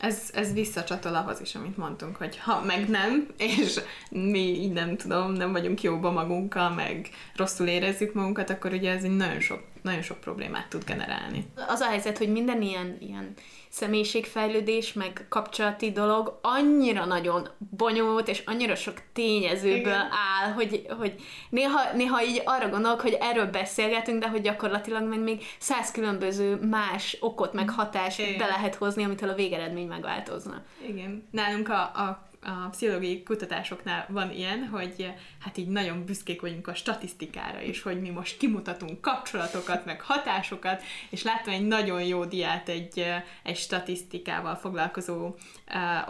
[0.00, 4.96] ez, ez visszacsatol ahhoz is, amit mondtunk, hogy ha meg nem, és mi így nem
[4.96, 9.62] tudom, nem vagyunk jóba magunkkal, meg rosszul érezzük magunkat, akkor ugye ez egy nagyon sok,
[9.82, 11.46] nagyon sok problémát tud generálni.
[11.68, 13.34] Az a helyzet, hogy minden ilyen, ilyen
[13.68, 20.08] személyiségfejlődés, meg kapcsolati dolog annyira nagyon bonyolult, és annyira sok tényezőből Igen.
[20.40, 21.14] áll, hogy, hogy
[21.50, 26.54] néha, néha így arra gondolok, hogy erről beszélgetünk, de hogy gyakorlatilag meg még száz különböző
[26.54, 28.38] más okot, meg hatást Igen.
[28.38, 30.62] be lehet hozni, amitől a végeredmény megváltozna.
[30.88, 31.28] Igen.
[31.30, 36.74] Nálunk a, a a pszichológiai kutatásoknál van ilyen, hogy hát így nagyon büszkék vagyunk a
[36.74, 42.68] statisztikára, és hogy mi most kimutatunk kapcsolatokat, meg hatásokat, és láttam egy nagyon jó diát
[42.68, 43.04] egy,
[43.42, 45.34] egy statisztikával foglalkozó uh,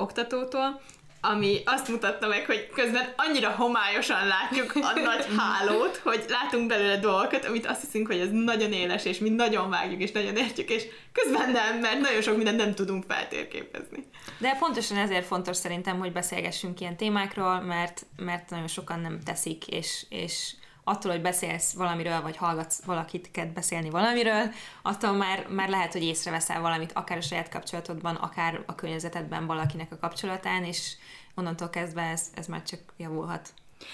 [0.00, 0.80] oktatótól,
[1.20, 6.96] ami azt mutatta meg, hogy közben annyira homályosan látjuk a nagy hálót, hogy látunk belőle
[6.96, 10.70] dolgokat, amit azt hiszünk, hogy ez nagyon éles, és mi nagyon vágjuk, és nagyon értjük,
[10.70, 14.04] és közben nem, mert nagyon sok mindent nem tudunk feltérképezni.
[14.38, 19.66] De pontosan ezért fontos szerintem, hogy beszélgessünk ilyen témákról, mert, mert nagyon sokan nem teszik,
[19.66, 20.54] és, és
[20.84, 24.52] attól, hogy beszélsz valamiről, vagy hallgatsz valakit beszélni valamiről,
[24.82, 29.92] attól már, már lehet, hogy észreveszel valamit, akár a saját kapcsolatodban, akár a környezetedben valakinek
[29.92, 30.96] a kapcsolatán, és
[31.40, 33.48] onnantól kezdve ez, ez már csak javulhat.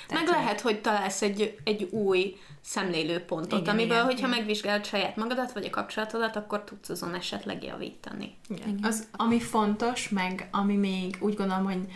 [0.07, 4.39] Tehát Meg lehet, hogy találsz egy, egy új szemlélőpontot, igen, amiből, igen, hogyha igen.
[4.39, 8.37] megvizsgálod saját magadat, vagy a kapcsolatodat, akkor tudsz azon esetleg javítani.
[8.49, 8.69] Igen.
[8.69, 8.85] igen.
[8.85, 11.87] Az, ami fontos, meg ami még úgy gondolom, hogy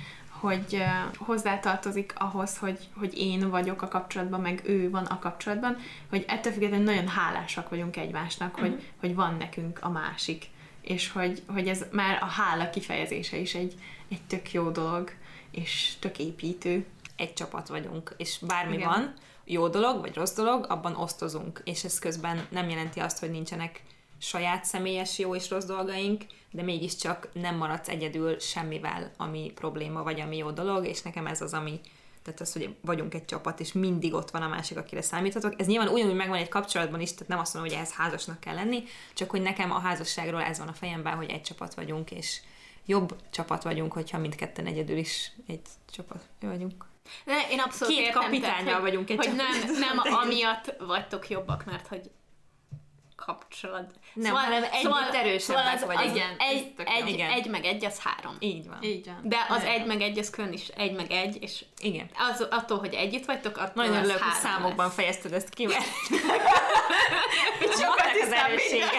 [0.40, 0.82] hogy
[1.16, 5.76] hozzátartozik ahhoz, hogy, hogy én vagyok a kapcsolatban, meg ő van a kapcsolatban,
[6.10, 8.68] hogy ettől függetlenül nagyon hálásak vagyunk egymásnak, uh-huh.
[8.68, 8.84] hogy, mhm.
[9.00, 10.46] hogy van nekünk a másik.
[10.80, 13.74] És hogy, hogy ez már a hála kifejezése is egy,
[14.08, 15.10] egy tök jó dolog,
[15.50, 16.86] és tök építő.
[17.16, 18.88] Egy csapat vagyunk, és bármi Igen.
[18.88, 23.30] van, jó dolog, vagy rossz dolog, abban osztozunk, és ez közben nem jelenti azt, hogy
[23.30, 23.82] nincsenek
[24.18, 30.20] saját személyes jó és rossz dolgaink, de mégiscsak nem maradsz egyedül semmivel, ami probléma, vagy
[30.20, 31.80] ami jó dolog, és nekem ez az, ami,
[32.22, 35.60] tehát az, hogy vagyunk egy csapat, és mindig ott van a másik, akire számíthatok.
[35.60, 38.54] Ez nyilván ugyanúgy megvan egy kapcsolatban is, tehát nem azt mondom, hogy ehhez házasnak kell
[38.54, 38.82] lenni,
[39.14, 42.40] csak hogy nekem a házasságról ez van a fejemben, hogy egy csapat vagyunk, és
[42.86, 45.60] jobb csapat vagyunk, hogyha mindketten egyedül is egy
[45.92, 46.88] csapat vagyunk.
[47.24, 52.10] De én abszolút Két kapitányal vagyunk egy hogy nem, nem amiatt vagytok jobbak, mert hogy
[53.16, 53.90] kapcsolat.
[54.14, 56.10] Nem, szóval, hanem együtt szóval, erősebbek szóval vagy.
[56.10, 57.30] Igen, egy, egy, igen.
[57.30, 58.36] egy meg egy, az három.
[58.38, 58.82] Így van.
[58.82, 59.20] Így van.
[59.22, 62.10] De az egy meg egy, az külön is egy meg egy, és igen.
[62.32, 64.94] Az, attól, hogy együtt vagytok, attól Nagyon örülök, hogy számokban lesz.
[64.94, 65.84] fejezted ezt ki, mert
[67.80, 68.98] sokat az erőssége.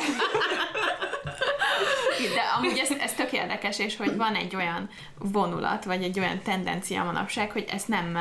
[2.62, 7.04] Amúgy ez, ez tök érdekes, és hogy van egy olyan vonulat, vagy egy olyan tendencia
[7.04, 8.18] manapság, hogy ezt nem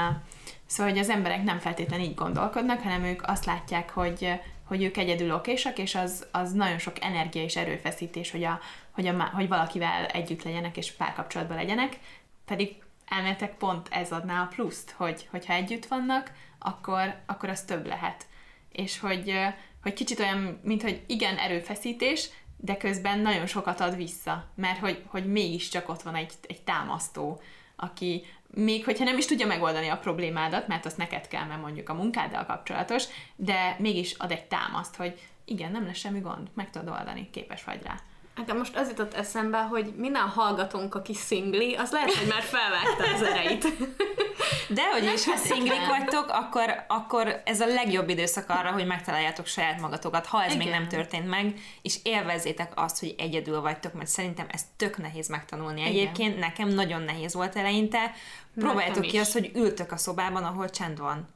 [0.67, 4.97] Szóval, hogy az emberek nem feltétlenül így gondolkodnak, hanem ők azt látják, hogy hogy ők
[4.97, 8.61] egyedül okésak, és az, az nagyon sok energia és erőfeszítés, hogy, a,
[8.91, 11.99] hogy, a, hogy valakivel együtt legyenek, és párkapcsolatban legyenek,
[12.45, 12.77] pedig
[13.09, 18.27] elméletek pont ez adná a pluszt, hogy, hogyha együtt vannak, akkor, akkor az több lehet.
[18.73, 19.35] És hogy,
[19.83, 22.29] hogy kicsit olyan, mint hogy igen, erőfeszítés,
[22.61, 27.41] de közben nagyon sokat ad vissza, mert hogy, hogy mégiscsak ott van egy, egy támasztó,
[27.77, 31.89] aki még hogyha nem is tudja megoldani a problémádat, mert azt neked kell, mert mondjuk
[31.89, 33.05] a munkáddal kapcsolatos,
[33.37, 37.65] de mégis ad egy támaszt, hogy igen, nem lesz semmi gond, meg tudod oldani, képes
[37.65, 37.95] vagy rá.
[38.37, 43.15] Nekem most az jutott eszembe, hogy minden hallgatónk, aki szingli, az lehet, hogy már felvágta
[43.15, 43.67] az ereit.
[44.75, 49.47] De hogy is, ha szinglik vagytok, akkor, akkor ez a legjobb időszak arra, hogy megtaláljátok
[49.47, 50.65] saját magatokat, ha ez Igen.
[50.65, 55.29] még nem történt meg, és élvezzétek azt, hogy egyedül vagytok, mert szerintem ez tök nehéz
[55.29, 55.81] megtanulni.
[55.81, 55.93] Igen.
[55.93, 58.13] Egyébként nekem nagyon nehéz volt eleinte.
[58.55, 61.29] Próbáljátok ki azt, hogy ültök a szobában, ahol csend van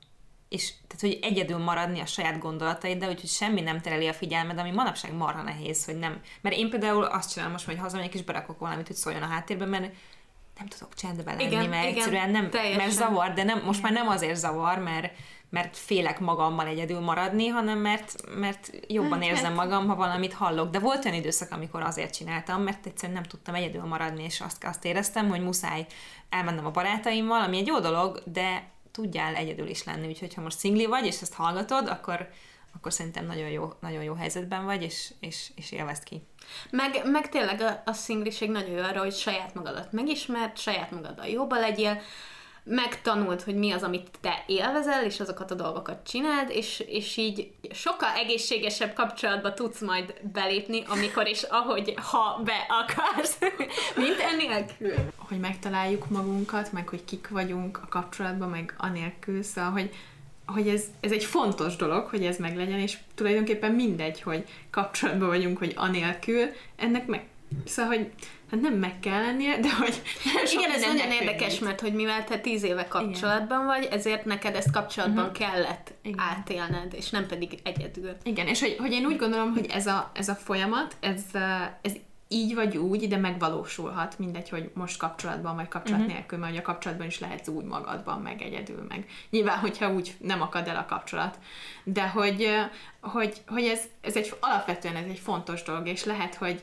[0.55, 4.59] és tehát, hogy egyedül maradni a saját gondolataid, de úgyhogy semmi nem tereli a figyelmed,
[4.59, 6.21] ami manapság marha nehéz, hogy nem.
[6.41, 9.69] Mert én például azt csinálom most, hogy hazamegyek és berakok valamit, hogy szóljon a háttérben,
[9.69, 9.95] mert
[10.59, 12.77] nem tudok csendbe lenni, igen, mert igen, egyszerűen nem, teljesen.
[12.77, 15.13] mert zavar, de nem, most már nem azért zavar, mert,
[15.51, 19.55] mert félek magammal egyedül maradni, hanem mert, mert jobban hát, érzem hát.
[19.55, 20.71] magam, ha valamit hallok.
[20.71, 24.65] De volt olyan időszak, amikor azért csináltam, mert egyszerűen nem tudtam egyedül maradni, és azt,
[24.65, 25.87] azt éreztem, hogy muszáj
[26.29, 30.59] elmennem a barátaimmal, ami egy jó dolog, de tudjál egyedül is lenni, úgyhogy ha most
[30.59, 32.29] szingli vagy, és ezt hallgatod, akkor,
[32.77, 36.23] akkor szerintem nagyon jó, nagyon jó helyzetben vagy, és, és, és élvezd ki.
[36.71, 41.27] Meg, meg tényleg a, a szingliség nagyon jó arra, hogy saját magadat megismert, saját magaddal
[41.27, 42.01] jobban legyél,
[42.65, 47.53] megtanult, hogy mi az, amit te élvezel, és azokat a dolgokat csináld, és, és így
[47.73, 53.39] sokkal egészségesebb kapcsolatba tudsz majd belépni, amikor és ahogy, ha be akarsz,
[54.05, 54.95] mint ennélkül.
[55.17, 59.91] Hogy megtaláljuk magunkat, meg hogy kik vagyunk a kapcsolatban, meg anélkül, szóval, hogy
[60.47, 65.59] hogy ez, ez egy fontos dolog, hogy ez meglegyen, és tulajdonképpen mindegy, hogy kapcsolatban vagyunk,
[65.59, 66.45] hogy anélkül,
[66.77, 67.25] ennek meg,
[67.65, 68.11] szóval, hogy
[68.51, 70.03] hát nem meg kell lennie, de hogy
[70.57, 73.67] Igen, ez nagyon érdekes, mert hogy mivel te tíz éve kapcsolatban Igen.
[73.67, 75.39] vagy, ezért neked ezt kapcsolatban uh-huh.
[75.39, 76.19] kellett Igen.
[76.19, 78.17] átélned, és nem pedig egyedül.
[78.23, 81.23] Igen, és hogy, hogy én úgy gondolom, hogy ez a, ez a folyamat, ez,
[81.83, 81.93] ez
[82.35, 86.15] így vagy úgy, de megvalósulhat, mindegy, hogy most kapcsolatban vagy kapcsolat uh-huh.
[86.15, 90.43] nélkül, mert a kapcsolatban is lehetsz úgy magadban, meg egyedül, meg nyilván, hogyha úgy nem
[90.43, 91.39] akad el a kapcsolat.
[91.85, 92.49] De hogy,
[93.01, 96.63] hogy, hogy ez, ez egy alapvetően ez egy fontos dolog, és lehet, hogy,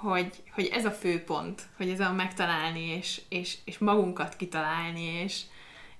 [0.00, 5.02] hogy, hogy ez a fő pont, hogy ez a megtalálni, és, és, és magunkat kitalálni,
[5.02, 5.40] és,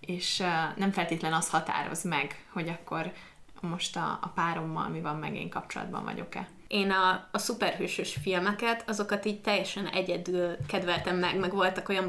[0.00, 0.42] és
[0.76, 3.12] nem feltétlen az határoz meg, hogy akkor
[3.60, 6.48] most a, a párommal mi van, meg én kapcsolatban vagyok-e.
[6.68, 12.06] Én a, a szuperhősös filmeket, azokat így teljesen egyedül kedveltem meg, meg voltak olyan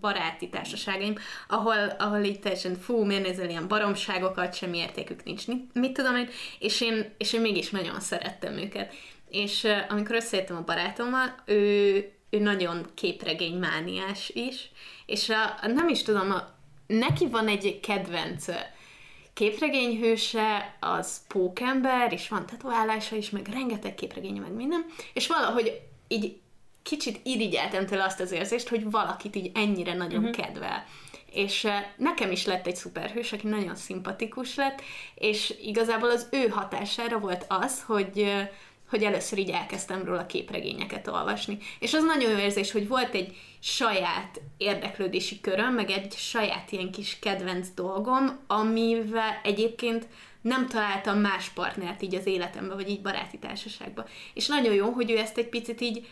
[0.00, 1.14] baráti társaságaim,
[1.48, 5.46] ahol, ahol így teljesen fú, miért nézel ilyen baromságokat, semmi értékük nincs.
[5.72, 6.28] Mit tudom én,
[6.58, 8.94] és én, és én mégis nagyon szerettem őket.
[9.28, 14.70] És amikor összejöttem a barátommal, ő, ő nagyon képregénymániás is,
[15.06, 17.80] és a, nem is tudom, a, neki van egy
[19.38, 25.80] kedvenc képregényhőse, az pókember, és van tetoválása is, meg rengeteg képregénye, meg minden, és valahogy
[26.08, 26.36] így
[26.82, 30.44] kicsit irigyeltem tőle azt az érzést, hogy valakit így ennyire nagyon uh-huh.
[30.44, 30.84] kedvel.
[31.32, 31.66] És
[31.96, 34.82] nekem is lett egy szuperhős, aki nagyon szimpatikus lett,
[35.14, 38.26] és igazából az ő hatására volt az, hogy
[38.88, 41.58] hogy először így elkezdtem róla képregényeket olvasni.
[41.78, 46.90] És az nagyon jó érzés, hogy volt egy saját érdeklődési köröm, meg egy saját ilyen
[46.90, 50.06] kis kedvenc dolgom, amivel egyébként
[50.40, 54.04] nem találtam más partnert így az életemben, vagy így baráti társaságban.
[54.34, 56.06] És nagyon jó, hogy ő ezt egy picit így,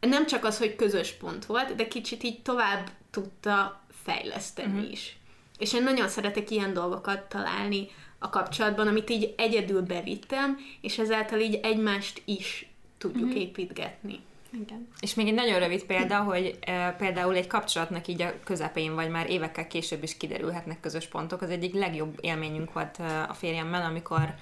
[0.00, 4.92] nem csak az, hogy közös pont volt, de kicsit így tovább tudta fejleszteni uh-huh.
[4.92, 5.16] is.
[5.58, 7.88] És én nagyon szeretek ilyen dolgokat találni
[8.24, 12.68] a kapcsolatban, amit így egyedül bevittem, és ezáltal így egymást is
[12.98, 13.40] tudjuk uh-huh.
[13.40, 14.20] építgetni.
[14.62, 14.88] Igen.
[15.00, 19.10] És még egy nagyon rövid példa, hogy e, például egy kapcsolatnak így a közepén, vagy
[19.10, 21.42] már évekkel később is kiderülhetnek közös pontok.
[21.42, 22.98] Az egyik legjobb élményünk volt
[23.28, 24.34] a férjemmel, amikor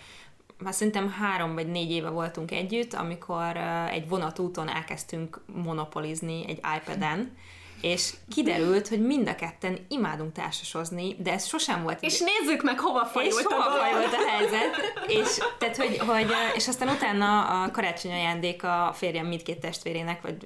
[0.58, 3.56] már szerintem három vagy négy éve voltunk együtt, amikor
[3.90, 7.36] egy vonatúton elkezdtünk monopolizni egy iPad-en,
[7.82, 12.02] és kiderült, hogy mind a ketten imádunk társasozni, de ez sosem volt.
[12.02, 14.80] És nézzük meg, hova fajult és hova fajult a helyzet.
[15.22, 20.36] És, tehát, hogy, hogy, és aztán utána a karácsony ajándék a férjem mindkét testvérének, vagy,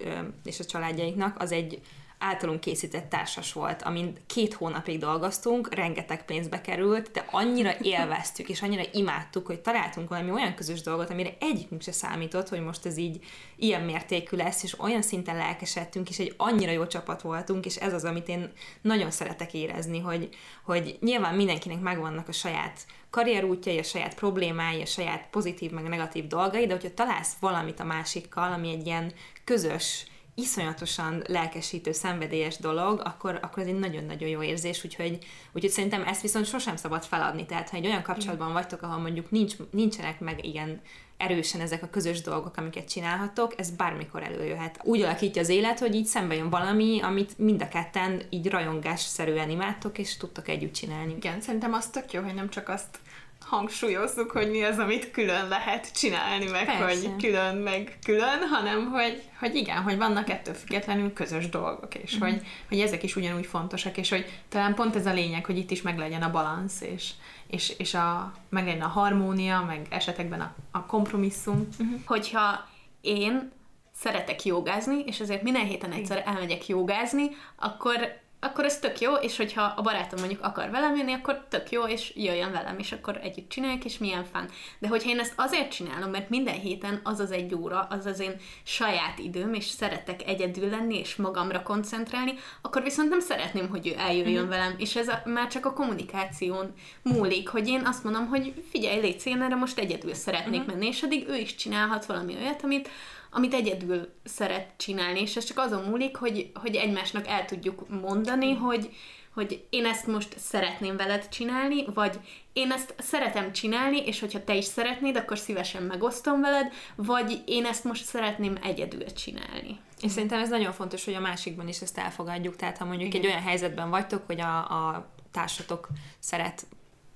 [0.45, 1.81] és a családjaiknak, az egy
[2.19, 8.63] általunk készített társas volt, amin két hónapig dolgoztunk, rengeteg pénzbe került, de annyira élveztük, és
[8.63, 12.97] annyira imádtuk, hogy találtunk valami olyan közös dolgot, amire egyikünk se számított, hogy most ez
[12.97, 13.25] így
[13.57, 17.93] ilyen mértékű lesz, és olyan szinten lelkesedtünk, és egy annyira jó csapat voltunk, és ez
[17.93, 20.29] az, amit én nagyon szeretek érezni, hogy,
[20.63, 26.27] hogy nyilván mindenkinek megvannak a saját karrierútjai, a saját problémái, a saját pozitív meg negatív
[26.27, 29.13] dolgai, de hogyha találsz valamit a másikkal, ami egy ilyen
[29.45, 30.07] közös,
[30.39, 35.19] iszonyatosan lelkesítő, szenvedélyes dolog, akkor, akkor ez egy nagyon-nagyon jó érzés, úgyhogy,
[35.53, 37.47] úgyhogy szerintem ezt viszont sosem szabad feladni.
[37.47, 40.81] Tehát, ha egy olyan kapcsolatban vagytok, ahol mondjuk nincs, nincsenek meg ilyen
[41.17, 44.81] erősen ezek a közös dolgok, amiket csinálhatok, ez bármikor előjöhet.
[44.83, 49.51] Úgy alakítja az élet, hogy így szembe jön valami, amit mind a ketten így rajongásszerűen
[49.51, 51.15] imádtok, és tudtok együtt csinálni.
[51.15, 52.99] Igen, szerintem az tök jó, hogy nem csak azt
[53.41, 56.85] hangsúlyozzuk, hogy mi az, amit külön lehet csinálni, meg Persze.
[56.85, 62.17] hogy külön, meg külön, hanem hogy, hogy igen, hogy vannak ettől függetlenül közös dolgok, és
[62.17, 62.21] mm.
[62.21, 65.71] hogy, hogy ezek is ugyanúgy fontosak, és hogy talán pont ez a lényeg, hogy itt
[65.71, 67.11] is meglegyen a balansz, és,
[67.47, 71.69] és, és a, meglegyen a harmónia, meg esetekben a, a kompromisszum.
[71.83, 71.95] Mm-hmm.
[72.07, 72.69] Hogyha
[73.01, 73.53] én
[73.95, 79.37] szeretek jogázni, és ezért minden héten egyszer elmegyek jogázni, akkor akkor ez tök jó, és
[79.37, 83.19] hogyha a barátom mondjuk akar velem jönni, akkor tök jó, és jöjjön velem, és akkor
[83.23, 84.49] együtt csináljuk, és milyen fán.
[84.79, 88.21] De hogyha én ezt azért csinálom, mert minden héten az az egy óra, az az
[88.21, 93.87] én saját időm, és szeretek egyedül lenni, és magamra koncentrálni, akkor viszont nem szeretném, hogy
[93.87, 94.49] ő eljöjjön mm-hmm.
[94.49, 96.73] velem, és ez a, már csak a kommunikáción
[97.03, 100.71] múlik, hogy én azt mondom, hogy figyelj, légy én erre most egyedül szeretnék mm-hmm.
[100.71, 102.89] menni, és addig ő is csinálhat valami olyat, amit
[103.37, 108.55] amit egyedül szeret csinálni, és ez csak azon múlik, hogy, hogy egymásnak el tudjuk mondani,
[108.55, 108.95] hogy,
[109.35, 112.21] hogy én ezt most szeretném veled csinálni, vagy
[112.53, 117.65] én ezt szeretem csinálni, és hogyha te is szeretnéd, akkor szívesen megosztom veled, vagy én
[117.65, 119.81] ezt most szeretném egyedül csinálni.
[120.01, 122.57] És szerintem ez nagyon fontos, hogy a másikban is ezt elfogadjuk.
[122.57, 123.21] Tehát ha mondjuk Igen.
[123.21, 126.67] egy olyan helyzetben vagytok, hogy a, a társatok szeret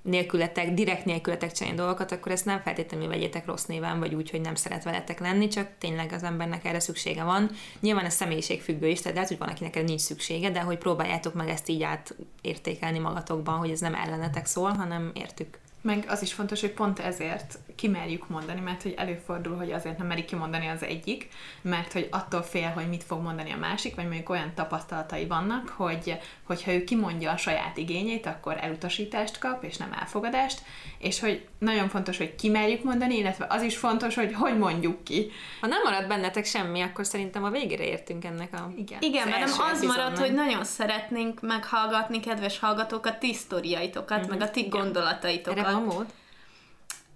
[0.02, 4.40] nélkületek, direkt nélkületek csinálni dolgokat, akkor ezt nem feltétlenül vegyétek rossz néven, vagy úgy, hogy
[4.40, 7.50] nem szeret veletek lenni, csak tényleg az embernek erre szüksége van.
[7.80, 11.34] Nyilván ez személyiségfüggő is, tehát lehet, hogy van, akinek erre nincs szüksége, de hogy próbáljátok
[11.34, 15.58] meg ezt így átértékelni magatokban, hogy ez nem ellenetek szól, hanem értük.
[15.82, 20.06] Meg az is fontos, hogy pont ezért kimerjük mondani, mert hogy előfordul, hogy azért nem
[20.06, 21.28] merik kimondani az egyik,
[21.62, 25.68] mert hogy attól fél, hogy mit fog mondani a másik, vagy mondjuk olyan tapasztalatai vannak,
[25.68, 30.62] hogy hogyha ő kimondja a saját igényét, akkor elutasítást kap, és nem elfogadást,
[30.98, 35.30] és hogy nagyon fontos, hogy kimerjük mondani, illetve az is fontos, hogy hogy mondjuk ki.
[35.60, 39.44] Ha nem marad bennetek semmi, akkor szerintem a végére értünk ennek a Igen, Igen mert
[39.44, 44.28] nem az maradt, hogy nagyon szeretnénk meghallgatni, kedves hallgatók, a ti sztoriaitokat, mm-hmm.
[44.28, 45.58] meg a ti gondolataitokat.
[45.58, 46.06] Erre van mód?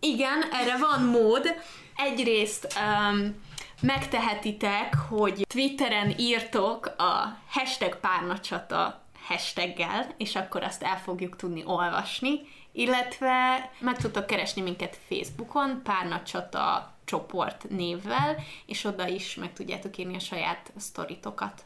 [0.04, 1.54] Igen, erre van mód.
[1.96, 3.34] Egyrészt um,
[3.80, 12.40] megtehetitek, hogy Twitteren írtok a hashtag párnacsata hashtaggel, és akkor azt el fogjuk tudni olvasni,
[12.72, 18.36] illetve meg tudtok keresni minket Facebookon, párnacsata csoport névvel,
[18.66, 21.64] és oda is meg tudjátok írni a saját sztoritokat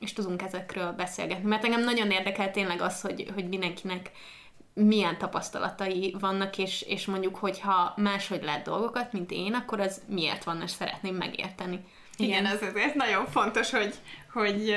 [0.00, 1.48] és tudunk ezekről beszélgetni.
[1.48, 4.10] Mert engem nagyon érdekel tényleg az, hogy, hogy mindenkinek
[4.84, 10.44] milyen tapasztalatai vannak, és, és mondjuk, hogyha máshogy lát dolgokat, mint én, akkor az miért
[10.44, 11.84] van, és szeretném megérteni.
[12.16, 13.94] Igen, Igen ez azért nagyon fontos, hogy,
[14.32, 14.76] hogy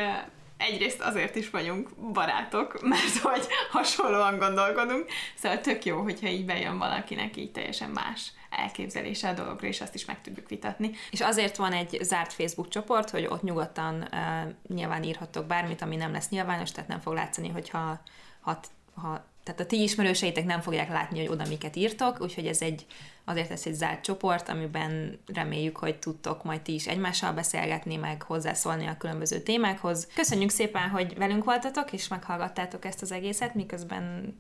[0.57, 6.77] egyrészt azért is vagyunk barátok, mert hogy hasonlóan gondolkodunk, szóval tök jó, hogyha így bejön
[6.77, 10.91] valakinek így teljesen más elképzelése a dologra, és azt is meg tudjuk vitatni.
[11.11, 15.95] És azért van egy zárt Facebook csoport, hogy ott nyugodtan uh, nyilván írhatok bármit, ami
[15.95, 18.01] nem lesz nyilvános, tehát nem fog látszani, hogyha
[18.41, 18.59] ha,
[18.95, 22.85] ha tehát a ti ismerőseitek nem fogják látni, hogy oda miket írtok, úgyhogy ez egy,
[23.23, 28.21] azért ez egy zárt csoport, amiben reméljük, hogy tudtok majd ti is egymással beszélgetni, meg
[28.21, 30.07] hozzászólni a különböző témákhoz.
[30.15, 34.35] Köszönjük szépen, hogy velünk voltatok, és meghallgattátok ezt az egészet, miközben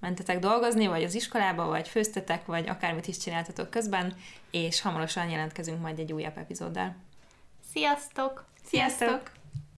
[0.00, 4.14] mentetek dolgozni, vagy az iskolába, vagy főztetek, vagy akármit is csináltatok közben,
[4.50, 6.96] és hamarosan jelentkezünk majd egy újabb epizóddal.
[7.72, 8.44] Sziasztok!
[8.64, 9.41] Sziasztok!